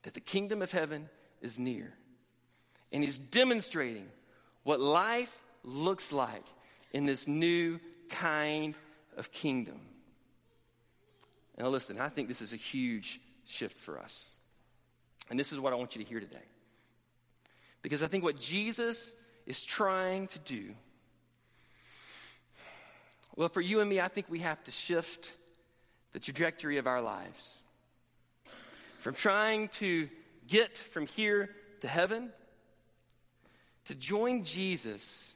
that 0.02 0.14
the 0.14 0.20
kingdom 0.20 0.62
of 0.62 0.72
heaven 0.72 1.08
is 1.40 1.58
near. 1.58 1.92
And 2.90 3.04
he's 3.04 3.18
demonstrating 3.18 4.08
what 4.64 4.80
life 4.80 5.40
looks 5.62 6.12
like 6.12 6.44
in 6.92 7.06
this 7.06 7.28
new 7.28 7.78
kind 8.08 8.76
of 9.16 9.30
kingdom. 9.30 9.80
Now, 11.58 11.68
listen, 11.68 12.00
I 12.00 12.08
think 12.08 12.28
this 12.28 12.42
is 12.42 12.52
a 12.52 12.56
huge 12.56 13.20
shift 13.46 13.78
for 13.78 13.98
us. 13.98 14.32
And 15.30 15.38
this 15.38 15.52
is 15.52 15.60
what 15.60 15.72
I 15.72 15.76
want 15.76 15.94
you 15.94 16.02
to 16.02 16.08
hear 16.08 16.20
today. 16.20 16.38
Because 17.82 18.02
I 18.02 18.06
think 18.06 18.24
what 18.24 18.38
Jesus 18.38 19.12
is 19.46 19.64
trying 19.64 20.26
to 20.28 20.38
do 20.40 20.74
well, 23.36 23.48
for 23.48 23.60
you 23.60 23.80
and 23.80 23.88
me, 23.88 24.00
I 24.00 24.08
think 24.08 24.26
we 24.28 24.40
have 24.40 24.62
to 24.64 24.72
shift 24.72 25.36
the 26.12 26.20
trajectory 26.20 26.78
of 26.78 26.86
our 26.86 27.00
lives. 27.00 27.60
From 28.98 29.14
trying 29.14 29.68
to 29.68 30.08
get 30.46 30.78
from 30.78 31.06
here 31.06 31.50
to 31.80 31.88
heaven 31.88 32.30
to 33.86 33.94
join 33.94 34.44
Jesus 34.44 35.34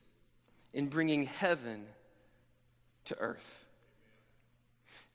in 0.73 0.89
bringing 0.89 1.25
heaven 1.25 1.85
to 3.07 3.19
earth. 3.19 3.67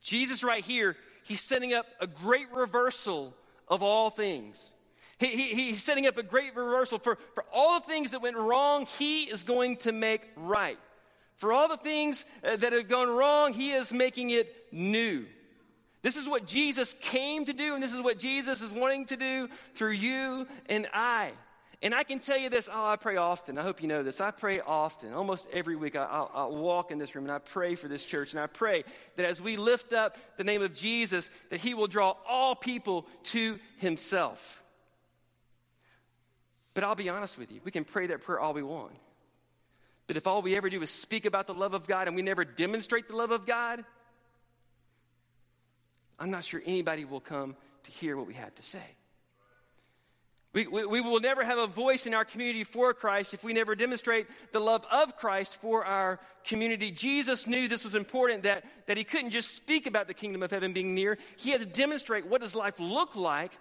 Jesus, 0.02 0.44
right 0.44 0.64
here, 0.64 0.96
he's 1.24 1.42
setting 1.42 1.74
up 1.74 1.86
a 2.00 2.08
great 2.08 2.52
reversal 2.52 3.34
of 3.68 3.82
all 3.82 4.10
things. 4.10 4.74
He, 5.20 5.28
he, 5.28 5.54
he's 5.56 5.82
setting 5.82 6.06
up 6.06 6.18
a 6.18 6.24
great 6.24 6.56
reversal 6.56 7.00
for, 7.00 7.18
for 7.34 7.46
all 7.54 7.80
the 7.80 7.86
things 7.86 8.12
that 8.12 8.22
went 8.22 8.36
wrong, 8.36 8.86
he 8.98 9.24
is 9.24 9.44
going 9.44 9.78
to 9.78 9.92
make 9.92 10.28
right. 10.36 10.78
For 11.36 11.52
all 11.52 11.68
the 11.68 11.78
things 11.78 12.26
uh, 12.44 12.56
that 12.58 12.74
have 12.74 12.88
gone 12.88 13.10
wrong, 13.10 13.54
he 13.54 13.72
is 13.72 13.92
making 13.92 14.30
it 14.30 14.54
new. 14.72 15.26
This 16.02 16.18
is 16.18 16.28
what 16.28 16.46
Jesus 16.46 16.94
came 17.02 17.46
to 17.46 17.54
do, 17.54 17.74
and 17.74 17.82
this 17.82 17.94
is 17.94 18.02
what 18.02 18.20
Jesus 18.20 18.62
is 18.62 18.74
wanting 18.74 19.06
to 19.08 19.16
do 19.16 19.48
through 19.74 19.92
you 19.92 20.48
and 20.68 20.88
I. 20.94 21.32
And 21.84 21.94
I 21.94 22.04
can 22.04 22.20
tell 22.20 22.38
you 22.38 22.50
this, 22.50 22.70
oh, 22.72 22.86
I 22.86 22.96
pray 22.96 23.18
often. 23.18 23.58
I 23.58 23.62
hope 23.62 23.82
you 23.82 23.90
know 23.90 24.04
this. 24.04 24.22
I 24.22 24.32
pray 24.32 24.62
often. 24.62 25.14
Almost 25.14 25.50
every 25.52 25.76
week, 25.76 25.98
I, 25.98 26.26
will 26.46 26.64
walk 26.64 26.92
in 26.92 26.98
this 26.98 27.14
room 27.14 27.26
and 27.26 27.32
I 27.32 27.40
pray 27.40 27.76
for 27.76 27.90
this 27.90 28.06
church. 28.06 28.32
And 28.32 28.40
I 28.40 28.48
pray 28.48 28.86
that 29.18 29.26
as 29.26 29.42
we 29.42 29.58
lift 29.58 29.92
up 29.92 30.18
the 30.38 30.46
name 30.46 30.62
of 30.62 30.74
Jesus, 30.74 31.30
that 31.50 31.60
he 31.60 31.74
will 31.74 31.88
draw 31.88 32.16
all 32.26 32.56
people 32.56 33.06
to 33.24 33.60
himself. 33.78 34.64
But 36.74 36.86
I'll 36.86 36.96
be 36.96 37.10
honest 37.10 37.38
with 37.38 37.52
you, 37.52 37.60
we 37.66 37.72
can 37.72 37.84
pray 37.84 38.08
that 38.08 38.22
prayer 38.22 38.40
all 38.40 38.54
we 38.54 38.64
want. 38.64 38.94
But 40.08 40.18
if 40.18 40.28
all 40.28 40.42
we 40.42 40.56
ever 40.56 40.70
do 40.70 40.82
is 40.82 40.90
speak 40.90 41.26
about 41.26 41.48
the 41.48 41.54
love 41.54 41.74
of 41.74 41.88
God 41.88 42.08
and 42.08 42.16
we 42.16 42.22
never 42.22 42.44
demonstrate 42.44 43.08
the 43.08 43.16
love 43.16 43.32
of 43.32 43.46
God, 43.46 43.84
I'm 46.20 46.32
not 46.32 46.44
sure 46.44 46.62
anybody 46.66 47.06
will 47.06 47.22
come 47.22 47.56
to 47.84 47.92
hear 47.92 48.18
what 48.18 48.28
we 48.28 48.34
have 48.34 48.54
to 48.56 48.64
say. 48.64 48.96
We, 50.54 50.68
we, 50.68 50.86
we, 50.86 51.02
will 51.02 51.20
never 51.20 51.44
have 51.44 51.58
a 51.58 51.66
voice 51.66 52.06
in 52.06 52.14
our 52.14 52.26
community 52.26 52.64
for 52.64 52.94
Christ 52.94 53.34
if 53.34 53.44
we 53.44 53.54
never 53.54 53.74
demonstrate 53.74 54.28
the 54.52 54.60
love 54.60 54.86
of 54.92 55.18
Christ 55.18 55.60
for 55.60 55.84
our 55.84 56.20
community. 56.46 56.92
Jesus 56.92 57.48
knew 57.48 57.68
this 57.68 57.84
was 57.84 57.96
important, 57.96 58.44
that, 58.44 58.64
that 58.86 58.96
he 58.96 59.04
couldn't 59.04 59.32
just 59.32 59.56
speak 59.56 59.88
about 59.88 60.06
the 60.06 60.14
kingdom 60.14 60.44
of 60.44 60.52
heaven 60.52 60.72
being 60.72 60.94
near. 60.94 61.18
He 61.38 61.50
had 61.50 61.62
to 61.62 61.66
demonstrate 61.66 62.28
what 62.28 62.42
does 62.42 62.56
life 62.56 62.80
look 62.80 63.16
like 63.16 63.52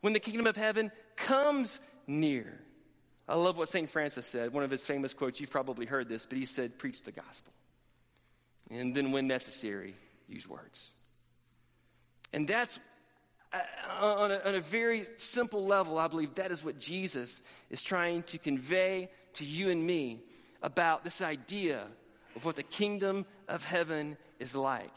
when 0.00 0.14
the 0.14 0.20
kingdom 0.20 0.48
of 0.48 0.56
heaven 0.56 0.90
comes 1.14 1.78
near. 2.08 2.60
I 3.28 3.36
love 3.36 3.56
what 3.56 3.68
St. 3.68 3.88
Francis 3.88 4.26
said, 4.26 4.52
one 4.52 4.64
of 4.64 4.70
his 4.70 4.84
famous 4.84 5.14
quotes. 5.14 5.40
You've 5.40 5.50
probably 5.50 5.86
heard 5.86 6.08
this, 6.08 6.26
but 6.26 6.38
he 6.38 6.44
said, 6.44 6.78
Preach 6.78 7.02
the 7.02 7.12
gospel. 7.12 7.52
And 8.70 8.94
then, 8.94 9.12
when 9.12 9.26
necessary, 9.26 9.94
use 10.28 10.48
words. 10.48 10.92
And 12.32 12.48
that's 12.48 12.78
uh, 13.52 13.58
on 14.00 14.30
a, 14.30 14.40
on 14.46 14.54
a, 14.54 14.60
very 14.60 15.06
simple 15.18 15.66
level, 15.66 15.98
I 15.98 16.08
believe 16.08 16.36
that 16.36 16.50
is 16.50 16.64
what 16.64 16.78
Jesus 16.78 17.42
is 17.70 17.82
trying 17.82 18.22
to 18.24 18.38
convey 18.38 19.10
to 19.34 19.44
you 19.44 19.68
and 19.68 19.86
me 19.86 20.22
about 20.62 21.04
this 21.04 21.20
idea 21.20 21.82
of 22.34 22.44
what 22.46 22.56
the 22.56 22.62
kingdom 22.62 23.26
of 23.48 23.62
heaven 23.64 24.16
is 24.38 24.56
like. 24.56 24.90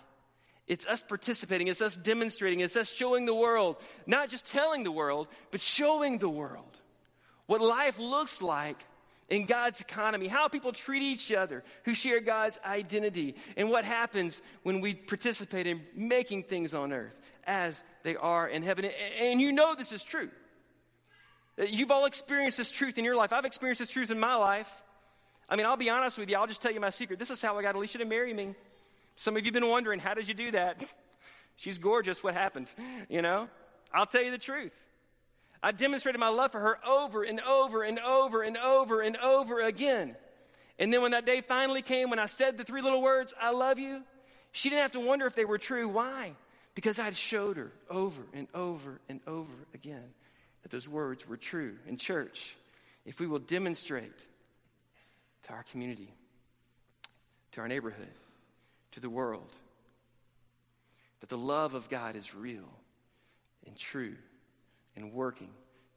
It's 0.68 0.86
us 0.88 1.04
participating, 1.04 1.68
it's 1.68 1.82
us 1.82 1.98
demonstrating, 1.98 2.62
it's 2.62 2.78
us 2.78 2.92
showing 2.92 3.26
the 3.26 3.36
world, 3.36 3.76
not 4.08 4.30
just 4.30 4.50
telling 4.50 4.84
the 4.84 4.92
world, 4.92 5.28
but 5.52 5.60
showing 5.60 6.18
the 6.18 6.30
world 6.30 6.80
what 7.48 7.62
life 7.62 8.00
looks 8.00 8.42
like 8.42 8.78
in 9.30 9.46
God's 9.46 9.82
economy, 9.82 10.28
how 10.28 10.48
people 10.48 10.72
treat 10.72 11.02
each 11.02 11.32
other 11.32 11.64
who 11.84 11.94
share 11.94 12.20
God's 12.20 12.60
identity, 12.66 13.36
and 13.58 13.70
what 13.70 13.84
happens 13.84 14.42
when 14.64 14.82
we 14.82 14.94
participate 14.94 15.66
in 15.68 15.82
making 15.96 16.44
things 16.44 16.74
on 16.74 16.94
earth 16.94 17.20
as 17.46 17.84
they 18.04 18.16
are 18.16 18.48
in 18.48 18.62
heaven. 18.62 18.86
And 19.20 19.42
you 19.42 19.52
know 19.52 19.76
this 19.76 19.92
is 19.92 20.04
true. 20.04 20.30
You've 21.58 21.92
all 21.92 22.06
experienced 22.06 22.58
this 22.58 22.70
truth 22.70 22.98
in 22.98 23.06
your 23.06 23.16
life. 23.16 23.32
I've 23.32 23.46
experienced 23.46 23.80
this 23.80 23.90
truth 23.90 24.12
in 24.12 24.20
my 24.20 24.36
life. 24.36 24.84
I 25.48 25.56
mean, 25.56 25.66
I'll 25.66 25.78
be 25.78 25.90
honest 25.90 26.18
with 26.18 26.30
you. 26.30 26.38
I'll 26.38 26.48
just 26.48 26.62
tell 26.62 26.72
you 26.72 26.80
my 26.80 26.90
secret. 26.90 27.18
This 27.18 27.30
is 27.30 27.42
how 27.42 27.58
I 27.58 27.62
got 27.62 27.76
Alicia 27.76 28.00
to 28.00 28.06
marry 28.06 28.34
me. 28.34 28.56
Some 29.16 29.38
of 29.38 29.44
you 29.44 29.48
have 29.48 29.54
been 29.54 29.70
wondering, 29.70 30.00
how 30.00 30.14
did 30.14 30.28
you 30.28 30.34
do 30.34 30.52
that? 30.52 30.84
She's 31.56 31.78
gorgeous. 31.78 32.24
What 32.24 32.34
happened? 32.34 32.68
You 33.10 33.22
know? 33.22 33.48
I'll 33.94 34.06
tell 34.06 34.22
you 34.22 34.32
the 34.32 34.38
truth. 34.38 34.86
I 35.64 35.72
demonstrated 35.72 36.20
my 36.20 36.30
love 36.30 36.52
for 36.52 36.60
her 36.60 36.80
over 36.88 37.24
and 37.24 37.42
over 37.42 37.84
and 37.84 38.00
over 38.00 38.44
and 38.44 38.58
over 38.58 39.02
and 39.02 39.18
over 39.18 39.62
again. 39.62 40.16
And 40.78 40.92
then 40.94 41.02
when 41.02 41.12
that 41.12 41.26
day 41.26 41.42
finally 41.42 41.82
came, 41.82 42.10
when 42.10 42.20
I 42.20 42.26
said 42.26 42.58
the 42.58 42.64
three 42.64 42.82
little 42.82 43.02
words, 43.02 43.34
I 43.40 43.52
love 43.52 43.80
you, 43.80 44.04
she 44.52 44.70
didn't 44.70 44.82
have 44.82 44.92
to 44.92 45.00
wonder 45.00 45.26
if 45.26 45.36
they 45.36 45.46
were 45.46 45.58
true. 45.58 45.88
Why? 45.88 46.34
Because 46.76 47.00
I'd 47.00 47.16
showed 47.16 47.58
her 47.58 47.72
over 47.90 48.22
and 48.34 48.48
over 48.54 49.00
and 49.08 49.22
over 49.26 49.54
again 49.74 50.04
that 50.64 50.72
those 50.72 50.88
words 50.88 51.28
were 51.28 51.38
true. 51.38 51.76
In 51.88 51.98
church, 51.98 52.58
if 53.06 53.20
we 53.20 53.28
will 53.28 53.40
demonstrate 53.40 54.26
to 55.44 55.54
our 55.54 55.64
community, 55.64 56.14
to 57.52 57.62
our 57.62 57.68
neighborhood, 57.68 58.08
to 58.92 59.00
the 59.00 59.10
world, 59.10 59.52
that 61.22 61.30
the 61.30 61.38
love 61.38 61.74
of 61.74 61.90
God 61.90 62.16
is 62.16 62.36
real 62.36 62.70
and 63.66 63.78
true 63.78 64.16
and 64.96 65.14
working 65.14 65.50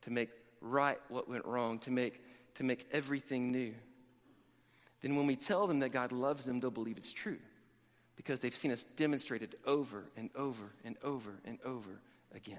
to 0.02 0.10
make 0.10 0.30
right 0.60 0.98
what 1.08 1.28
went 1.28 1.44
wrong, 1.44 1.78
to 1.80 1.90
make, 1.90 2.20
to 2.54 2.64
make 2.64 2.86
everything 2.92 3.52
new, 3.52 3.74
then 5.00 5.16
when 5.16 5.26
we 5.26 5.36
tell 5.36 5.66
them 5.66 5.80
that 5.80 5.90
God 5.90 6.12
loves 6.12 6.44
them, 6.44 6.60
they'll 6.60 6.70
believe 6.70 6.96
it's 6.96 7.12
true 7.12 7.38
because 8.16 8.40
they've 8.40 8.54
seen 8.54 8.72
us 8.72 8.82
demonstrated 8.82 9.54
over 9.64 10.04
and 10.16 10.30
over 10.34 10.72
and 10.84 10.96
over 11.04 11.38
and 11.44 11.58
over 11.64 12.00
again. 12.34 12.58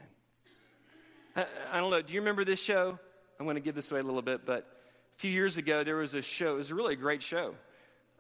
I, 1.36 1.46
I 1.74 1.80
don't 1.80 1.92
know, 1.92 2.02
do 2.02 2.14
you 2.14 2.22
remember 2.22 2.46
this 2.46 2.62
show? 2.62 2.98
I'm 3.40 3.46
going 3.46 3.56
to 3.56 3.62
give 3.62 3.76
this 3.76 3.92
away 3.92 4.00
a 4.00 4.04
little 4.04 4.22
bit, 4.22 4.46
but 4.46 4.60
a 5.16 5.20
few 5.20 5.32
years 5.32 5.58
ago 5.58 5.84
there 5.84 5.98
was 5.98 6.14
a 6.14 6.22
show, 6.22 6.54
it 6.54 6.58
was 6.58 6.72
really 6.72 6.82
a 6.82 6.84
really 6.84 6.96
great 6.96 7.24
show. 7.24 7.56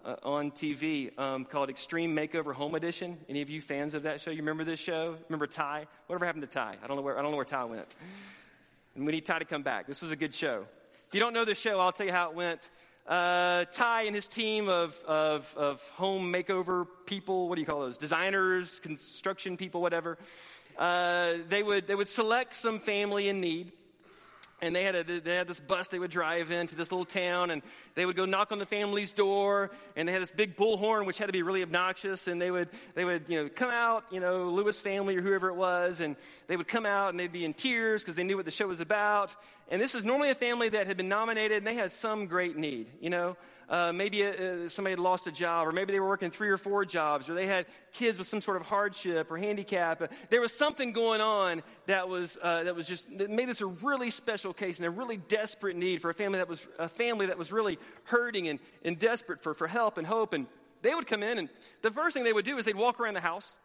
Uh, 0.05 0.15
on 0.23 0.49
TV 0.49 1.17
um, 1.19 1.43
called 1.43 1.69
Extreme 1.69 2.15
Makeover 2.15 2.53
Home 2.53 2.73
Edition. 2.75 3.17
Any 3.27 3.41
of 3.41 3.49
you 3.49 3.59
fans 3.59 3.93
of 3.93 4.03
that 4.03 4.21
show? 4.21 4.31
You 4.31 4.37
remember 4.37 4.63
this 4.63 4.79
show? 4.79 5.17
Remember 5.27 5.45
Ty? 5.45 5.87
Whatever 6.07 6.25
happened 6.25 6.43
to 6.43 6.47
Ty? 6.47 6.77
I 6.81 6.87
don't 6.87 6.95
know 6.95 7.03
where 7.03 7.19
I 7.19 7.21
don't 7.21 7.31
know 7.31 7.37
where 7.37 7.45
Ty 7.45 7.65
went. 7.65 7.95
And 8.95 9.05
we 9.05 9.11
need 9.11 9.25
Ty 9.25 9.39
to 9.39 9.45
come 9.45 9.61
back. 9.61 9.87
This 9.87 10.01
was 10.01 10.11
a 10.11 10.15
good 10.15 10.33
show. 10.33 10.65
If 11.07 11.13
you 11.13 11.19
don't 11.19 11.33
know 11.33 11.43
the 11.43 11.53
show, 11.53 11.81
I'll 11.81 11.91
tell 11.91 12.05
you 12.05 12.13
how 12.13 12.29
it 12.29 12.35
went. 12.35 12.69
Uh, 13.05 13.65
Ty 13.65 14.03
and 14.03 14.15
his 14.15 14.27
team 14.27 14.69
of, 14.69 14.95
of, 15.05 15.53
of 15.57 15.81
home 15.89 16.31
makeover 16.31 16.87
people, 17.05 17.49
what 17.49 17.55
do 17.55 17.61
you 17.61 17.67
call 17.67 17.81
those? 17.81 17.97
Designers, 17.97 18.79
construction 18.79 19.57
people, 19.57 19.81
whatever. 19.81 20.17
Uh, 20.77 21.33
they, 21.49 21.61
would, 21.61 21.87
they 21.87 21.95
would 21.95 22.07
select 22.07 22.55
some 22.55 22.79
family 22.79 23.27
in 23.27 23.41
need 23.41 23.73
and 24.61 24.75
they 24.75 24.83
had, 24.83 24.95
a, 24.95 25.03
they 25.03 25.35
had 25.35 25.47
this 25.47 25.59
bus 25.59 25.87
they 25.89 25.99
would 25.99 26.11
drive 26.11 26.51
into 26.51 26.75
this 26.75 26.91
little 26.91 27.05
town 27.05 27.51
and 27.51 27.61
they 27.95 28.05
would 28.05 28.15
go 28.15 28.25
knock 28.25 28.51
on 28.51 28.59
the 28.59 28.65
family's 28.65 29.13
door 29.13 29.71
and 29.95 30.07
they 30.07 30.13
had 30.13 30.21
this 30.21 30.31
big 30.31 30.55
bullhorn 30.55 31.05
which 31.05 31.17
had 31.17 31.27
to 31.27 31.33
be 31.33 31.41
really 31.41 31.61
obnoxious 31.61 32.27
and 32.27 32.41
they 32.41 32.51
would, 32.51 32.69
they 32.95 33.05
would 33.05 33.27
you 33.27 33.43
know, 33.43 33.49
come 33.49 33.69
out 33.69 34.03
you 34.11 34.19
know 34.19 34.49
lewis 34.49 34.79
family 34.81 35.15
or 35.15 35.21
whoever 35.21 35.49
it 35.49 35.55
was 35.55 36.01
and 36.01 36.15
they 36.47 36.57
would 36.57 36.67
come 36.67 36.85
out 36.85 37.09
and 37.09 37.19
they'd 37.19 37.31
be 37.31 37.45
in 37.45 37.53
tears 37.53 38.03
because 38.03 38.15
they 38.15 38.23
knew 38.23 38.35
what 38.35 38.45
the 38.45 38.51
show 38.51 38.67
was 38.67 38.81
about 38.81 39.35
and 39.69 39.81
this 39.81 39.95
is 39.95 40.03
normally 40.03 40.29
a 40.29 40.35
family 40.35 40.69
that 40.69 40.87
had 40.87 40.97
been 40.97 41.09
nominated 41.09 41.59
and 41.59 41.67
they 41.67 41.75
had 41.75 41.91
some 41.91 42.27
great 42.27 42.57
need 42.57 42.87
you 42.99 43.09
know 43.09 43.35
uh, 43.69 43.93
maybe 43.93 44.25
uh, 44.25 44.67
somebody 44.67 44.93
had 44.93 44.99
lost 44.99 45.27
a 45.27 45.31
job, 45.31 45.67
or 45.67 45.71
maybe 45.71 45.93
they 45.93 45.99
were 45.99 46.07
working 46.07 46.31
three 46.31 46.49
or 46.49 46.57
four 46.57 46.85
jobs, 46.85 47.29
or 47.29 47.35
they 47.35 47.45
had 47.45 47.67
kids 47.93 48.17
with 48.17 48.25
some 48.25 48.41
sort 48.41 48.57
of 48.57 48.63
hardship 48.63 49.29
or 49.29 49.37
handicap. 49.37 50.01
Uh, 50.01 50.07
there 50.31 50.41
was 50.41 50.57
something 50.57 50.91
going 50.91 51.21
on 51.21 51.61
that 51.85 52.09
was, 52.09 52.39
uh, 52.41 52.63
that 52.63 52.75
was 52.75 52.87
just 52.87 53.15
that 53.19 53.29
made 53.29 53.47
this 53.47 53.61
a 53.61 53.67
really 53.67 54.09
special 54.09 54.53
case 54.53 54.79
and 54.79 54.87
a 54.87 54.89
really 54.89 55.17
desperate 55.17 55.75
need 55.75 56.01
for 56.01 56.09
a 56.09 56.15
family 56.15 56.39
that 56.39 56.49
was 56.49 56.67
a 56.79 56.89
family 56.89 57.27
that 57.27 57.37
was 57.37 57.51
really 57.51 57.77
hurting 58.05 58.47
and, 58.47 58.59
and 58.83 58.97
desperate 58.97 59.43
for, 59.43 59.53
for 59.53 59.67
help 59.67 59.99
and 59.99 60.07
hope. 60.07 60.33
And 60.33 60.47
they 60.81 60.95
would 60.95 61.05
come 61.05 61.21
in, 61.21 61.37
and 61.37 61.49
the 61.83 61.91
first 61.91 62.15
thing 62.15 62.23
they 62.23 62.33
would 62.33 62.45
do 62.45 62.57
is 62.57 62.65
they'd 62.65 62.75
walk 62.75 62.99
around 62.99 63.13
the 63.13 63.21
house 63.21 63.55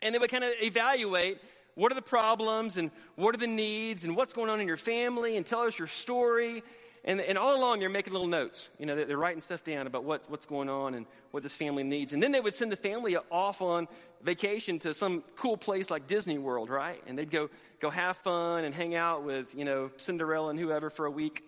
and 0.00 0.14
they 0.14 0.18
would 0.18 0.30
kind 0.30 0.44
of 0.44 0.52
evaluate 0.62 1.38
what 1.80 1.90
are 1.92 1.94
the 1.94 2.02
problems 2.02 2.76
and 2.76 2.90
what 3.16 3.34
are 3.34 3.38
the 3.38 3.46
needs 3.46 4.04
and 4.04 4.16
what's 4.16 4.34
going 4.34 4.50
on 4.50 4.60
in 4.60 4.68
your 4.68 4.76
family 4.76 5.36
and 5.36 5.46
tell 5.46 5.60
us 5.60 5.78
your 5.78 5.88
story 5.88 6.62
and, 7.04 7.20
and 7.20 7.38
all 7.38 7.56
along, 7.56 7.80
they're 7.80 7.88
making 7.88 8.12
little 8.12 8.28
notes. 8.28 8.68
You 8.78 8.84
know, 8.84 8.94
they're 8.94 9.16
writing 9.16 9.40
stuff 9.40 9.64
down 9.64 9.86
about 9.86 10.04
what, 10.04 10.28
what's 10.28 10.44
going 10.44 10.68
on 10.68 10.94
and 10.94 11.06
what 11.30 11.42
this 11.42 11.56
family 11.56 11.82
needs. 11.82 12.12
And 12.12 12.22
then 12.22 12.30
they 12.30 12.40
would 12.40 12.54
send 12.54 12.70
the 12.70 12.76
family 12.76 13.16
off 13.30 13.62
on 13.62 13.88
vacation 14.22 14.78
to 14.80 14.92
some 14.92 15.24
cool 15.36 15.56
place 15.56 15.90
like 15.90 16.06
Disney 16.06 16.36
World, 16.36 16.68
right? 16.68 17.02
And 17.06 17.16
they'd 17.16 17.30
go, 17.30 17.48
go 17.80 17.88
have 17.88 18.18
fun 18.18 18.64
and 18.64 18.74
hang 18.74 18.94
out 18.94 19.24
with, 19.24 19.54
you 19.54 19.64
know, 19.64 19.90
Cinderella 19.96 20.50
and 20.50 20.58
whoever 20.58 20.90
for 20.90 21.06
a 21.06 21.10
week. 21.10 21.42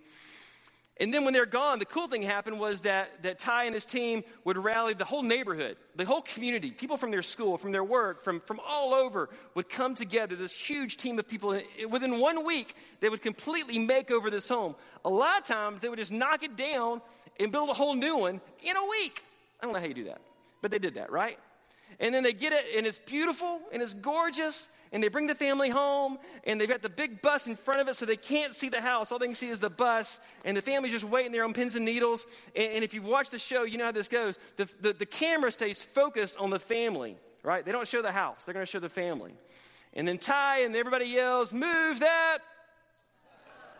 And 1.02 1.12
then 1.12 1.24
when 1.24 1.34
they're 1.34 1.46
gone, 1.46 1.80
the 1.80 1.84
cool 1.84 2.06
thing 2.06 2.22
happened 2.22 2.60
was 2.60 2.82
that, 2.82 3.24
that 3.24 3.40
Ty 3.40 3.64
and 3.64 3.74
his 3.74 3.84
team 3.84 4.22
would 4.44 4.56
rally 4.56 4.94
the 4.94 5.04
whole 5.04 5.24
neighborhood, 5.24 5.76
the 5.96 6.04
whole 6.04 6.20
community, 6.20 6.70
people 6.70 6.96
from 6.96 7.10
their 7.10 7.22
school, 7.22 7.58
from 7.58 7.72
their 7.72 7.82
work, 7.82 8.22
from, 8.22 8.38
from 8.38 8.60
all 8.64 8.94
over 8.94 9.28
would 9.56 9.68
come 9.68 9.96
together, 9.96 10.36
this 10.36 10.52
huge 10.52 10.98
team 10.98 11.18
of 11.18 11.26
people. 11.26 11.50
And 11.50 11.90
within 11.90 12.20
one 12.20 12.46
week, 12.46 12.76
they 13.00 13.08
would 13.08 13.20
completely 13.20 13.80
make 13.80 14.12
over 14.12 14.30
this 14.30 14.48
home. 14.48 14.76
A 15.04 15.10
lot 15.10 15.40
of 15.40 15.44
times, 15.44 15.80
they 15.80 15.88
would 15.88 15.98
just 15.98 16.12
knock 16.12 16.44
it 16.44 16.54
down 16.54 17.02
and 17.40 17.50
build 17.50 17.68
a 17.68 17.74
whole 17.74 17.94
new 17.94 18.18
one 18.18 18.40
in 18.62 18.76
a 18.76 18.86
week. 18.88 19.24
I 19.60 19.64
don't 19.64 19.74
know 19.74 19.80
how 19.80 19.86
you 19.86 19.94
do 19.94 20.04
that, 20.04 20.20
but 20.60 20.70
they 20.70 20.78
did 20.78 20.94
that, 20.94 21.10
right? 21.10 21.36
And 21.98 22.14
then 22.14 22.22
they 22.22 22.32
get 22.32 22.52
it, 22.52 22.64
and 22.76 22.86
it's 22.86 22.98
beautiful, 22.98 23.60
and 23.72 23.82
it's 23.82 23.94
gorgeous, 23.94 24.68
and 24.92 25.02
they 25.02 25.08
bring 25.08 25.26
the 25.26 25.34
family 25.34 25.70
home 25.70 26.18
and 26.44 26.60
they've 26.60 26.68
got 26.68 26.82
the 26.82 26.90
big 26.90 27.22
bus 27.22 27.46
in 27.46 27.56
front 27.56 27.80
of 27.80 27.88
it 27.88 27.96
so 27.96 28.04
they 28.04 28.16
can't 28.16 28.54
see 28.54 28.68
the 28.68 28.80
house. 28.80 29.10
All 29.10 29.18
they 29.18 29.26
can 29.26 29.34
see 29.34 29.48
is 29.48 29.58
the 29.58 29.70
bus 29.70 30.20
and 30.44 30.56
the 30.56 30.62
family's 30.62 30.92
just 30.92 31.04
waiting 31.04 31.32
there 31.32 31.44
on 31.44 31.54
pins 31.54 31.76
and 31.76 31.84
needles. 31.84 32.26
And, 32.54 32.72
and 32.74 32.84
if 32.84 32.92
you've 32.94 33.06
watched 33.06 33.30
the 33.30 33.38
show, 33.38 33.64
you 33.64 33.78
know 33.78 33.86
how 33.86 33.92
this 33.92 34.08
goes. 34.08 34.38
The, 34.56 34.68
the, 34.80 34.92
the 34.92 35.06
camera 35.06 35.50
stays 35.50 35.82
focused 35.82 36.36
on 36.36 36.50
the 36.50 36.58
family, 36.58 37.16
right? 37.42 37.64
They 37.64 37.72
don't 37.72 37.88
show 37.88 38.02
the 38.02 38.12
house, 38.12 38.44
they're 38.44 38.54
going 38.54 38.66
to 38.66 38.70
show 38.70 38.80
the 38.80 38.88
family. 38.88 39.32
And 39.94 40.06
then 40.06 40.18
Ty 40.18 40.60
and 40.60 40.76
everybody 40.76 41.06
yells, 41.06 41.52
Move 41.52 42.00
that. 42.00 42.38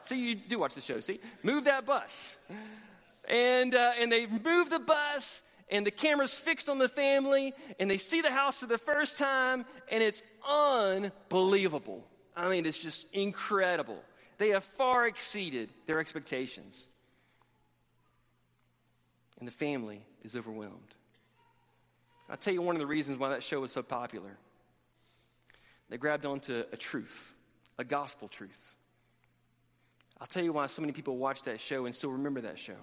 See, 0.05 0.31
you 0.31 0.35
do 0.35 0.59
watch 0.59 0.75
the 0.75 0.81
show, 0.81 0.99
see? 1.01 1.21
Move 1.43 1.65
that 1.65 1.87
bus. 1.87 2.35
And, 3.29 3.75
uh, 3.75 3.93
and 4.01 4.11
they 4.11 4.27
move 4.27 4.69
the 4.69 4.81
bus 4.81 5.43
and 5.73 5.87
the 5.87 5.91
camera's 5.91 6.39
fixed 6.39 6.69
on 6.69 6.79
the 6.79 6.89
family 6.89 7.55
and 7.81 7.91
they 7.91 7.97
see 7.97 8.21
the 8.21 8.31
house 8.31 8.59
for 8.59 8.67
the 8.67 8.79
first 8.79 9.19
time 9.19 9.65
and 9.91 10.03
it's 10.03 10.23
unbelievable. 10.49 12.07
I 12.37 12.49
mean, 12.51 12.67
it's 12.67 12.81
just 12.81 13.13
incredible. 13.15 13.99
They 14.37 14.51
have 14.51 14.65
far 14.65 15.07
exceeded 15.07 15.71
their 15.87 15.99
expectations. 15.99 16.89
And 19.39 19.49
the 19.49 19.53
family 19.53 20.03
is 20.23 20.37
overwhelmed. 20.37 20.95
I'll 22.29 22.37
tell 22.37 22.53
you 22.53 22.63
one 22.63 22.77
of 22.77 22.81
the 22.81 22.87
reasons 22.87 23.19
why 23.19 23.31
that 23.31 23.43
show 23.43 23.61
was 23.61 23.73
so 23.73 23.83
popular. 23.83 24.37
They 25.89 25.97
grabbed 25.97 26.27
onto 26.27 26.65
a 26.71 26.77
truth, 26.77 27.33
a 27.79 27.85
gospel 27.85 28.29
truth. 28.29 28.77
I'll 30.21 30.27
tell 30.27 30.45
you 30.45 30.53
why 30.53 30.67
so 30.67 30.83
many 30.83 30.93
people 30.93 31.17
watch 31.17 31.45
that 31.45 31.63
show 31.63 31.87
and 31.87 31.95
still 31.95 32.11
remember 32.11 32.43
that 32.43 32.59
show 32.59 32.77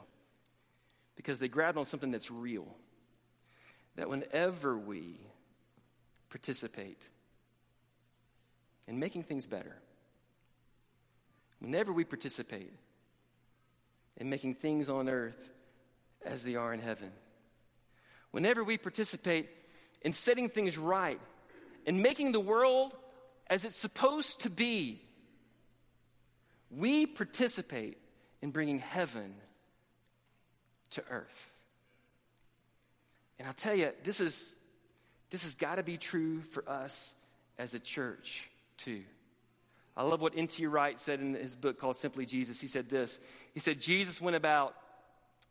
because 1.20 1.38
they 1.38 1.50
grabbed 1.50 1.78
on 1.78 1.84
something 1.84 2.12
that's 2.12 2.32
real. 2.32 2.66
That 3.98 4.10
whenever 4.10 4.78
we 4.78 5.20
participate 6.30 7.10
in 8.88 9.00
making 9.00 9.24
things 9.24 9.46
better, 9.46 9.76
whenever 11.60 11.92
we 11.92 12.06
participate 12.06 12.72
in 14.16 14.30
making 14.30 14.56
things 14.56 14.90
on 14.90 15.10
earth 15.10 15.52
as 16.26 16.44
they 16.44 16.56
are 16.56 16.74
in 16.74 16.80
heaven, 16.80 17.12
whenever 18.32 18.64
we 18.64 18.78
participate 18.78 19.50
in 20.04 20.14
setting 20.14 20.48
things 20.48 20.78
right 20.78 21.20
and 21.86 22.02
making 22.02 22.32
the 22.32 22.40
world 22.40 22.96
as 23.48 23.66
it's 23.66 23.78
supposed 23.78 24.40
to 24.44 24.50
be, 24.50 25.02
we 26.72 27.06
participate 27.06 27.98
in 28.42 28.52
bringing 28.52 28.80
heaven 28.80 29.36
to 30.92 31.04
earth. 31.10 31.54
And 33.38 33.48
I'll 33.48 33.54
tell 33.54 33.76
you, 33.76 33.92
this 34.04 34.20
is 34.20 34.56
this 35.30 35.44
has 35.44 35.56
got 35.56 35.76
to 35.76 35.84
be 35.84 35.98
true 35.98 36.42
for 36.42 36.68
us 36.68 37.14
as 37.58 37.74
a 37.74 37.80
church 37.80 38.50
too. 38.78 39.04
I 39.96 40.04
love 40.04 40.22
what 40.22 40.34
N.T. 40.36 40.66
Wright 40.66 41.00
said 41.00 41.20
in 41.20 41.34
his 41.34 41.56
book 41.56 41.80
called 41.80 41.98
Simply 41.98 42.26
Jesus. 42.26 42.60
He 42.60 42.68
said 42.68 42.90
this. 42.90 43.20
He 43.54 43.60
said 43.60 43.80
Jesus 43.80 44.20
went 44.20 44.36
about 44.36 44.76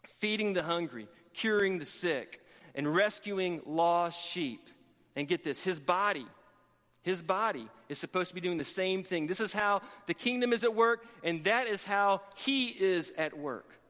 feeding 0.04 0.54
the 0.54 0.62
hungry, 0.62 1.06
curing 1.34 1.78
the 1.78 1.84
sick, 1.84 2.40
and 2.74 2.92
rescuing 2.92 3.60
lost 3.66 4.26
sheep. 4.26 4.68
And 5.16 5.26
get 5.26 5.42
this, 5.42 5.64
his 5.64 5.80
body 5.80 6.26
his 7.08 7.22
body 7.22 7.66
is 7.88 7.98
supposed 7.98 8.28
to 8.28 8.34
be 8.34 8.40
doing 8.42 8.58
the 8.58 8.64
same 8.64 9.02
thing. 9.02 9.26
This 9.26 9.40
is 9.40 9.52
how 9.52 9.80
the 10.06 10.12
kingdom 10.12 10.52
is 10.52 10.62
at 10.62 10.74
work, 10.74 11.06
and 11.24 11.42
that 11.44 11.66
is 11.66 11.84
how 11.84 12.20
he 12.36 12.66
is 12.66 13.12
at 13.12 13.38
work. 13.38 13.80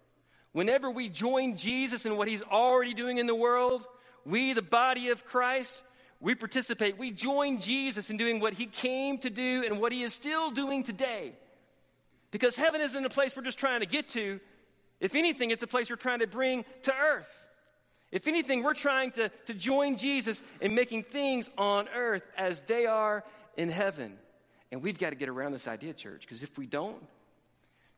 Whenever 0.52 0.90
we 0.90 1.08
join 1.08 1.56
Jesus 1.56 2.06
in 2.06 2.16
what 2.16 2.28
he's 2.28 2.42
already 2.42 2.94
doing 2.94 3.18
in 3.18 3.26
the 3.26 3.34
world, 3.34 3.87
we, 4.24 4.52
the 4.52 4.62
body 4.62 5.11
of 5.11 5.24
Christ, 5.24 5.82
we 6.20 6.34
participate. 6.34 6.98
We 6.98 7.11
join 7.11 7.61
Jesus 7.61 8.11
in 8.11 8.16
doing 8.16 8.40
what 8.40 8.54
he 8.54 8.66
came 8.66 9.18
to 9.18 9.30
do 9.30 9.62
and 9.64 9.80
what 9.80 9.92
he 9.92 10.02
is 10.02 10.14
still 10.14 10.50
doing 10.50 10.82
today. 10.82 11.32
Because 12.30 12.56
heaven 12.56 12.80
isn't 12.80 13.04
a 13.04 13.08
place 13.08 13.37
we're 13.37 13.42
just 13.42 13.58
trying 13.58 13.80
to 13.80 13.87
get 13.87 14.08
to. 14.11 14.40
If 15.00 15.14
anything, 15.14 15.50
it's 15.50 15.62
a 15.62 15.68
place 15.68 15.90
we're 15.90 15.96
trying 15.96 16.18
to 16.20 16.26
bring 16.26 16.64
to 16.82 16.94
earth. 16.94 17.46
If 18.11 18.26
anything, 18.26 18.62
we're 18.62 18.74
trying 18.74 19.12
to, 19.12 19.30
to 19.46 19.54
join 19.54 19.96
Jesus 19.96 20.42
in 20.61 20.74
making 20.74 21.04
things 21.04 21.50
on 21.58 21.88
earth 21.94 22.22
as 22.37 22.62
they 22.62 22.87
are 22.87 23.22
in 23.56 23.68
heaven. 23.68 24.18
And 24.72 24.82
we've 24.82 24.98
got 24.98 25.11
to 25.11 25.16
get 25.16 25.28
around 25.28 25.52
this 25.52 25.68
idea, 25.68 25.92
church, 25.92 26.22
because 26.22 26.42
if 26.42 26.58
we 26.58 26.66
don't, 26.66 27.02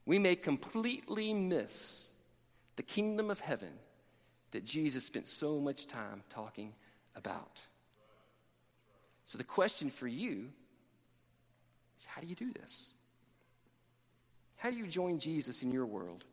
we 0.05 0.19
may 0.19 0.37
completely 0.37 1.33
miss 1.33 2.10
the 2.77 2.83
kingdom 2.83 3.31
of 3.31 3.41
heaven 3.41 3.73
that 4.53 4.65
Jesus 4.65 5.05
spent 5.05 5.29
so 5.29 5.61
much 5.61 5.87
time 5.87 6.23
talking 6.31 6.73
about. 7.15 7.61
So 9.25 9.39
the 9.39 9.45
question 9.45 9.91
for 9.91 10.09
you 10.09 10.49
is 11.99 12.05
how 12.07 12.21
do 12.21 12.27
you 12.27 12.35
do 12.35 12.53
this? 12.53 12.93
How 14.57 14.71
do 14.71 14.77
you 14.77 14.87
join 14.87 15.19
Jesus 15.19 15.63
in 15.63 15.71
your 15.71 15.87
world 15.87 16.25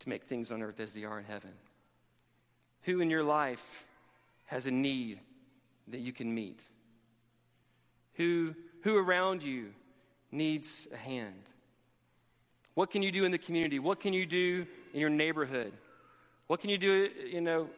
to 0.00 0.08
make 0.08 0.24
things 0.24 0.50
on 0.50 0.62
earth 0.62 0.80
as 0.80 0.92
they 0.92 1.04
are 1.04 1.18
in 1.18 1.24
heaven? 1.24 1.52
Who 2.82 3.00
in 3.00 3.10
your 3.10 3.24
life 3.24 3.86
has 4.46 4.66
a 4.66 4.70
need 4.70 5.20
that 5.88 6.00
you 6.00 6.12
can 6.12 6.34
meet? 6.34 6.64
Who, 8.14 8.54
who 8.82 8.96
around 8.96 9.42
you 9.42 9.72
needs 10.30 10.88
a 10.92 10.96
hand? 10.96 11.42
What 12.74 12.90
can 12.90 13.02
you 13.02 13.12
do 13.12 13.24
in 13.24 13.32
the 13.32 13.38
community? 13.38 13.78
What 13.78 14.00
can 14.00 14.12
you 14.12 14.26
do 14.26 14.66
in 14.92 15.00
your 15.00 15.10
neighborhood? 15.10 15.72
What 16.46 16.60
can 16.60 16.70
you 16.70 16.78
do, 16.78 17.08
you 17.30 17.40
know, 17.40 17.68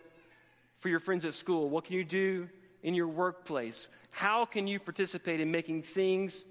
for 0.79 0.88
your 0.88 0.98
friends 0.98 1.24
at 1.24 1.35
school? 1.35 1.68
What 1.68 1.85
can 1.85 1.96
you 1.96 2.05
do 2.05 2.48
in 2.83 2.94
your 2.94 3.09
workplace? 3.09 3.87
How 4.11 4.44
can 4.44 4.66
you 4.66 4.79
participate 4.79 5.40
in 5.40 5.50
making 5.50 5.83
things 5.83 6.44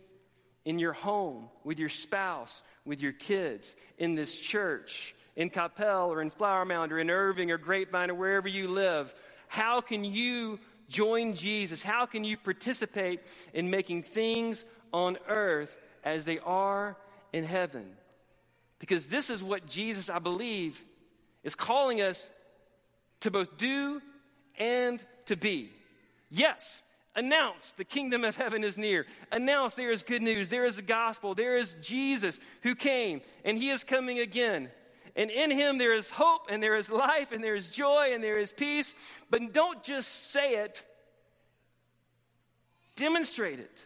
in 0.66 0.80
your 0.80 0.94
home, 0.94 1.50
with 1.64 1.80
your 1.80 1.90
spouse, 1.90 2.64
with 2.86 3.02
your 3.02 3.12
kids, 3.12 3.76
in 3.98 4.16
this 4.16 4.40
church, 4.40 5.14
in 5.36 5.50
Coppell 5.50 6.08
or 6.08 6.22
in 6.22 6.30
Flower 6.30 6.66
Mound 6.66 6.92
or 6.92 7.00
in 7.00 7.10
Irving 7.10 7.52
or 7.52 7.58
Grapevine 7.58 8.10
or 8.10 8.16
wherever 8.16 8.48
you 8.48 8.68
live? 8.68 9.14
How 9.48 9.82
can 9.82 10.04
you 10.04 10.60
join 10.90 11.36
Jesus? 11.36 11.82
How 11.82 12.06
can 12.06 12.24
you 12.24 12.38
participate 12.38 13.22
in 13.54 13.70
making 13.70 14.04
things 14.04 14.64
on 14.92 15.18
earth 15.28 15.78
as 16.04 16.26
they 16.26 16.40
are 16.40 16.96
in 17.34 17.44
heaven? 17.44 17.86
Because 18.84 19.08
this 19.08 19.30
is 19.30 19.42
what 19.42 19.66
Jesus, 19.66 20.10
I 20.10 20.20
believe, 20.20 20.84
is 21.42 21.56
calling 21.56 22.02
us 22.02 22.30
to 23.22 23.32
both 23.32 23.56
do 23.56 24.02
and 24.60 25.02
to 25.28 25.38
be. 25.38 25.70
Yes, 26.30 26.84
announce 27.16 27.72
the 27.72 27.86
kingdom 27.86 28.26
of 28.26 28.36
heaven 28.36 28.62
is 28.62 28.78
near. 28.78 29.06
Announce 29.32 29.76
there 29.76 29.90
is 29.90 30.04
good 30.04 30.22
news. 30.22 30.50
There 30.50 30.66
is 30.66 30.76
the 30.76 30.82
gospel. 30.82 31.34
There 31.34 31.56
is 31.56 31.76
Jesus 31.76 32.42
who 32.64 32.76
came, 32.76 33.22
and 33.46 33.58
he 33.58 33.70
is 33.70 33.86
coming 33.86 34.20
again. 34.20 34.70
And 35.16 35.32
in 35.32 35.50
him 35.50 35.78
there 35.78 35.94
is 35.94 36.10
hope, 36.10 36.48
and 36.50 36.62
there 36.62 36.76
is 36.76 36.92
life, 36.92 37.32
and 37.32 37.42
there 37.42 37.56
is 37.56 37.70
joy, 37.70 38.10
and 38.12 38.22
there 38.22 38.38
is 38.38 38.52
peace. 38.52 38.96
But 39.30 39.54
don't 39.54 39.82
just 39.82 40.32
say 40.32 40.56
it, 40.56 40.86
demonstrate 42.98 43.60
it, 43.60 43.86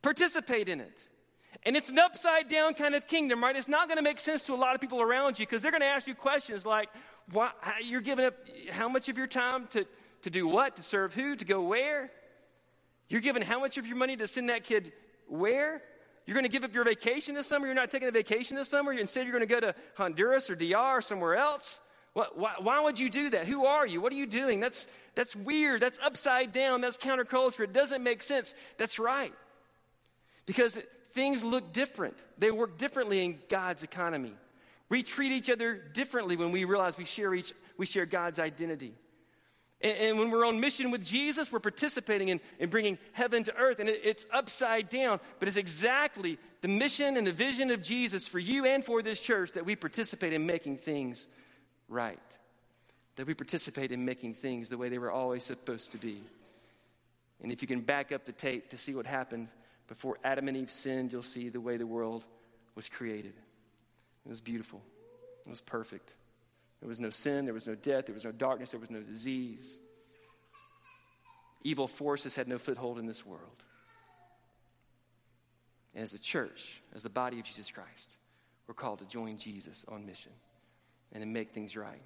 participate 0.00 0.70
in 0.70 0.80
it. 0.80 1.09
And 1.64 1.76
it's 1.76 1.90
an 1.90 1.98
upside 1.98 2.48
down 2.48 2.74
kind 2.74 2.94
of 2.94 3.06
kingdom, 3.06 3.42
right? 3.42 3.54
It's 3.54 3.68
not 3.68 3.86
going 3.88 3.98
to 3.98 4.02
make 4.02 4.18
sense 4.18 4.42
to 4.42 4.54
a 4.54 4.56
lot 4.56 4.74
of 4.74 4.80
people 4.80 5.02
around 5.02 5.38
you 5.38 5.46
because 5.46 5.60
they're 5.60 5.70
going 5.70 5.82
to 5.82 5.86
ask 5.86 6.06
you 6.06 6.14
questions 6.14 6.64
like, 6.64 6.88
why, 7.32 7.50
you're 7.84 8.00
giving 8.00 8.24
up 8.24 8.34
how 8.70 8.88
much 8.88 9.08
of 9.08 9.18
your 9.18 9.26
time 9.26 9.66
to, 9.68 9.86
to 10.22 10.30
do 10.30 10.46
what? 10.46 10.76
To 10.76 10.82
serve 10.82 11.14
who? 11.14 11.36
To 11.36 11.44
go 11.44 11.62
where? 11.62 12.10
You're 13.08 13.20
giving 13.20 13.42
how 13.42 13.60
much 13.60 13.76
of 13.76 13.86
your 13.86 13.96
money 13.96 14.16
to 14.16 14.26
send 14.26 14.48
that 14.48 14.64
kid 14.64 14.92
where? 15.28 15.82
You're 16.26 16.34
going 16.34 16.46
to 16.46 16.50
give 16.50 16.64
up 16.64 16.74
your 16.74 16.84
vacation 16.84 17.34
this 17.34 17.46
summer? 17.46 17.66
You're 17.66 17.74
not 17.74 17.90
taking 17.90 18.08
a 18.08 18.12
vacation 18.12 18.56
this 18.56 18.68
summer? 18.68 18.92
Instead, 18.92 19.26
you're 19.26 19.36
going 19.36 19.46
to 19.46 19.52
go 19.52 19.60
to 19.60 19.74
Honduras 19.96 20.48
or 20.48 20.54
DR 20.54 20.76
or 20.76 21.02
somewhere 21.02 21.36
else? 21.36 21.80
What, 22.12 22.38
why, 22.38 22.54
why, 22.58 22.80
would 22.82 22.98
you 22.98 23.10
do 23.10 23.30
that? 23.30 23.46
Who 23.46 23.66
are 23.66 23.86
you? 23.86 24.00
What 24.00 24.12
are 24.12 24.16
you 24.16 24.26
doing? 24.26 24.60
That's, 24.60 24.86
that's 25.14 25.36
weird. 25.36 25.80
That's 25.80 25.98
upside 26.00 26.52
down. 26.52 26.80
That's 26.80 26.98
counterculture. 26.98 27.64
It 27.64 27.72
doesn't 27.72 28.02
make 28.02 28.22
sense. 28.22 28.54
That's 28.78 28.98
right. 28.98 29.32
Because 30.46 30.80
things 31.12 31.44
look 31.44 31.72
different. 31.72 32.16
They 32.38 32.50
work 32.50 32.76
differently 32.78 33.24
in 33.24 33.38
God's 33.48 33.82
economy. 33.82 34.32
We 34.88 35.02
treat 35.02 35.32
each 35.32 35.50
other 35.50 35.74
differently 35.74 36.36
when 36.36 36.50
we 36.50 36.64
realize 36.64 36.98
we 36.98 37.04
share, 37.04 37.34
each, 37.34 37.52
we 37.76 37.86
share 37.86 38.06
God's 38.06 38.38
identity. 38.38 38.92
And, 39.80 39.96
and 39.98 40.18
when 40.18 40.30
we're 40.30 40.44
on 40.44 40.60
mission 40.60 40.90
with 40.90 41.04
Jesus, 41.04 41.50
we're 41.52 41.60
participating 41.60 42.28
in, 42.28 42.40
in 42.58 42.68
bringing 42.68 42.98
heaven 43.12 43.44
to 43.44 43.56
earth. 43.56 43.78
And 43.78 43.88
it, 43.88 44.00
it's 44.04 44.26
upside 44.32 44.88
down, 44.88 45.20
but 45.38 45.48
it's 45.48 45.56
exactly 45.56 46.38
the 46.60 46.68
mission 46.68 47.16
and 47.16 47.26
the 47.26 47.32
vision 47.32 47.70
of 47.70 47.82
Jesus 47.82 48.26
for 48.26 48.38
you 48.38 48.66
and 48.66 48.84
for 48.84 49.00
this 49.02 49.20
church 49.20 49.52
that 49.52 49.64
we 49.64 49.76
participate 49.76 50.32
in 50.32 50.44
making 50.44 50.78
things 50.78 51.28
right. 51.88 52.18
That 53.16 53.26
we 53.26 53.34
participate 53.34 53.92
in 53.92 54.04
making 54.04 54.34
things 54.34 54.68
the 54.68 54.78
way 54.78 54.88
they 54.88 54.98
were 54.98 55.10
always 55.10 55.44
supposed 55.44 55.92
to 55.92 55.98
be. 55.98 56.20
And 57.42 57.50
if 57.50 57.62
you 57.62 57.68
can 57.68 57.80
back 57.80 58.12
up 58.12 58.24
the 58.26 58.32
tape 58.32 58.70
to 58.70 58.76
see 58.76 58.94
what 58.94 59.06
happened 59.06 59.48
before 59.90 60.18
Adam 60.22 60.46
and 60.46 60.56
Eve 60.56 60.70
sinned, 60.70 61.10
you'll 61.12 61.24
see 61.24 61.48
the 61.48 61.60
way 61.60 61.76
the 61.76 61.84
world 61.84 62.24
was 62.76 62.88
created. 62.88 63.34
It 64.24 64.28
was 64.28 64.40
beautiful, 64.40 64.80
it 65.44 65.50
was 65.50 65.60
perfect. 65.60 66.14
There 66.78 66.88
was 66.88 67.00
no 67.00 67.10
sin, 67.10 67.44
there 67.44 67.52
was 67.52 67.66
no 67.66 67.74
death, 67.74 68.06
there 68.06 68.14
was 68.14 68.24
no 68.24 68.30
darkness, 68.30 68.70
there 68.70 68.80
was 68.80 68.88
no 68.88 69.00
disease. 69.00 69.80
Evil 71.62 71.88
forces 71.88 72.36
had 72.36 72.46
no 72.46 72.56
foothold 72.56 73.00
in 73.00 73.06
this 73.06 73.26
world. 73.26 73.64
And 75.92 76.04
as 76.04 76.12
the 76.12 76.20
church, 76.20 76.80
as 76.94 77.02
the 77.02 77.10
body 77.10 77.40
of 77.40 77.44
Jesus 77.44 77.68
Christ, 77.68 78.16
we're 78.68 78.74
called 78.74 79.00
to 79.00 79.04
join 79.06 79.38
Jesus 79.38 79.84
on 79.88 80.06
mission 80.06 80.32
and 81.12 81.20
to 81.20 81.26
make 81.26 81.50
things 81.50 81.76
right, 81.76 82.00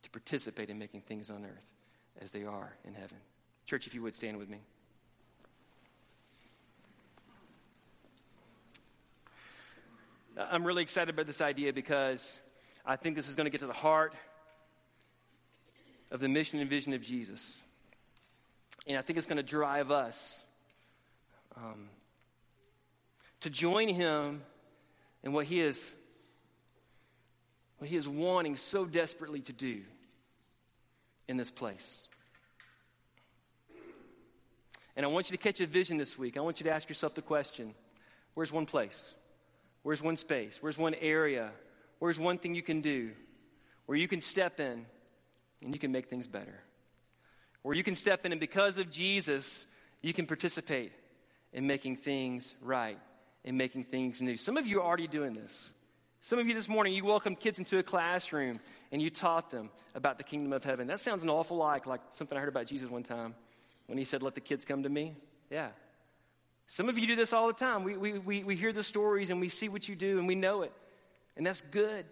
to 0.00 0.10
participate 0.10 0.70
in 0.70 0.78
making 0.78 1.02
things 1.02 1.28
on 1.28 1.44
earth 1.44 1.70
as 2.22 2.30
they 2.30 2.44
are 2.44 2.74
in 2.86 2.94
heaven. 2.94 3.18
Church, 3.66 3.86
if 3.86 3.94
you 3.94 4.00
would 4.00 4.16
stand 4.16 4.38
with 4.38 4.48
me. 4.48 4.62
I'm 10.50 10.64
really 10.64 10.82
excited 10.82 11.12
about 11.14 11.26
this 11.26 11.40
idea 11.40 11.72
because 11.72 12.40
I 12.84 12.96
think 12.96 13.16
this 13.16 13.28
is 13.28 13.36
going 13.36 13.44
to 13.44 13.50
get 13.50 13.60
to 13.60 13.66
the 13.66 13.72
heart 13.72 14.14
of 16.10 16.20
the 16.20 16.28
mission 16.28 16.60
and 16.60 16.68
vision 16.68 16.92
of 16.94 17.02
Jesus. 17.02 17.62
And 18.86 18.98
I 18.98 19.02
think 19.02 19.16
it's 19.16 19.26
going 19.26 19.36
to 19.36 19.42
drive 19.42 19.90
us 19.90 20.40
um, 21.56 21.88
to 23.40 23.50
join 23.50 23.88
him 23.88 24.42
in 25.22 25.32
what 25.32 25.46
he 25.46 25.60
is 25.60 25.94
what 27.78 27.88
he 27.88 27.96
is 27.96 28.08
wanting 28.08 28.56
so 28.56 28.84
desperately 28.84 29.40
to 29.40 29.52
do 29.52 29.82
in 31.26 31.36
this 31.36 31.50
place. 31.50 32.08
And 34.94 35.04
I 35.04 35.08
want 35.08 35.30
you 35.30 35.36
to 35.36 35.42
catch 35.42 35.60
a 35.60 35.66
vision 35.66 35.96
this 35.96 36.16
week. 36.16 36.36
I 36.36 36.40
want 36.40 36.60
you 36.60 36.64
to 36.64 36.70
ask 36.70 36.88
yourself 36.88 37.14
the 37.14 37.22
question 37.22 37.74
where's 38.34 38.52
one 38.52 38.66
place? 38.66 39.14
Where's 39.82 40.02
one 40.02 40.16
space? 40.16 40.58
Where's 40.60 40.78
one 40.78 40.94
area? 40.94 41.50
Where's 41.98 42.18
one 42.18 42.38
thing 42.38 42.54
you 42.54 42.62
can 42.62 42.80
do 42.80 43.10
where 43.86 43.98
you 43.98 44.08
can 44.08 44.20
step 44.20 44.60
in 44.60 44.86
and 45.64 45.74
you 45.74 45.78
can 45.78 45.92
make 45.92 46.08
things 46.08 46.26
better? 46.26 46.60
Where 47.62 47.74
you 47.74 47.82
can 47.82 47.94
step 47.94 48.24
in 48.26 48.32
and 48.32 48.40
because 48.40 48.78
of 48.78 48.90
Jesus, 48.90 49.66
you 50.00 50.12
can 50.12 50.26
participate 50.26 50.92
in 51.52 51.66
making 51.66 51.96
things 51.96 52.54
right 52.62 52.98
and 53.44 53.58
making 53.58 53.84
things 53.84 54.22
new. 54.22 54.36
Some 54.36 54.56
of 54.56 54.66
you 54.66 54.80
are 54.80 54.84
already 54.84 55.08
doing 55.08 55.32
this. 55.32 55.72
Some 56.20 56.38
of 56.38 56.46
you 56.46 56.54
this 56.54 56.68
morning, 56.68 56.94
you 56.94 57.04
welcomed 57.04 57.40
kids 57.40 57.58
into 57.58 57.78
a 57.78 57.82
classroom 57.82 58.60
and 58.92 59.02
you 59.02 59.10
taught 59.10 59.50
them 59.50 59.70
about 59.94 60.18
the 60.18 60.24
kingdom 60.24 60.52
of 60.52 60.62
heaven. 60.62 60.86
That 60.86 61.00
sounds 61.00 61.24
an 61.24 61.28
awful 61.28 61.56
lot 61.56 61.86
like 61.86 62.00
something 62.10 62.38
I 62.38 62.40
heard 62.40 62.48
about 62.48 62.66
Jesus 62.66 62.88
one 62.88 63.02
time 63.02 63.34
when 63.86 63.98
he 63.98 64.04
said, 64.04 64.22
Let 64.22 64.36
the 64.36 64.40
kids 64.40 64.64
come 64.64 64.84
to 64.84 64.88
me. 64.88 65.16
Yeah, 65.50 65.70
some 66.66 66.88
of 66.88 66.98
you 66.98 67.06
do 67.06 67.16
this 67.16 67.32
all 67.32 67.48
the 67.48 67.52
time. 67.52 67.84
We, 67.84 67.96
we, 67.96 68.18
we, 68.18 68.44
we 68.44 68.56
hear 68.56 68.72
the 68.72 68.82
stories 68.82 69.30
and 69.30 69.40
we 69.40 69.48
see 69.48 69.68
what 69.68 69.88
you 69.88 69.94
do 69.94 70.18
and 70.18 70.26
we 70.26 70.34
know 70.34 70.62
it. 70.62 70.72
And 71.36 71.46
that's 71.46 71.60
good 71.60 72.04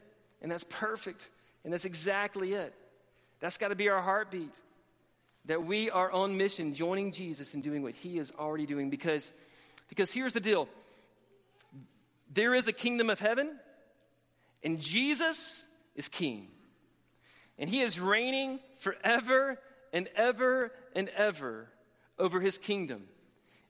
and 0.43 0.51
that's 0.51 0.65
perfect 0.65 1.29
and 1.65 1.73
that's 1.73 1.85
exactly 1.85 2.53
it. 2.53 2.75
That's 3.41 3.59
got 3.59 3.69
to 3.69 3.75
be 3.75 3.89
our 3.89 4.03
heartbeat. 4.03 4.55
That 5.47 5.65
we 5.65 5.91
are 5.91 6.11
on 6.13 6.37
mission, 6.37 6.75
joining 6.75 7.13
Jesus 7.13 7.55
and 7.55 7.63
doing 7.63 7.83
what 7.83 7.95
he 7.95 8.19
is 8.19 8.33
already 8.39 8.67
doing. 8.67 8.91
Because, 8.91 9.33
because 9.89 10.13
here's 10.13 10.35
the 10.35 10.41
deal 10.41 10.69
there 12.33 12.55
is 12.55 12.69
a 12.69 12.73
kingdom 12.73 13.11
of 13.11 13.19
heaven, 13.19 13.51
and 14.63 14.79
Jesus 14.79 15.67
is 15.97 16.09
king. 16.09 16.49
And 17.59 17.69
he 17.69 17.81
is 17.81 18.01
reigning 18.01 18.61
forever 18.77 19.59
and 19.93 20.09
ever 20.15 20.73
and 20.95 21.09
ever 21.11 21.69
over 22.19 22.41
his 22.41 22.57
kingdom. 22.57 23.05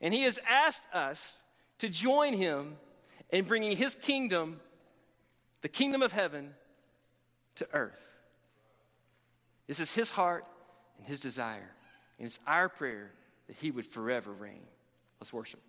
And 0.00 0.14
he 0.14 0.22
has 0.22 0.38
asked 0.48 0.84
us 0.94 1.40
to 1.78 1.88
join 1.88 2.32
him 2.32 2.76
in 3.30 3.44
bringing 3.44 3.76
his 3.76 3.94
kingdom, 3.94 4.60
the 5.62 5.68
kingdom 5.68 6.02
of 6.02 6.12
heaven, 6.12 6.54
to 7.56 7.68
earth. 7.72 8.18
This 9.66 9.80
is 9.80 9.92
his 9.92 10.10
heart 10.10 10.44
and 10.98 11.06
his 11.06 11.20
desire. 11.20 11.70
And 12.18 12.26
it's 12.26 12.40
our 12.46 12.68
prayer 12.68 13.12
that 13.46 13.56
he 13.56 13.70
would 13.70 13.86
forever 13.86 14.32
reign. 14.32 14.62
Let's 15.20 15.32
worship. 15.32 15.60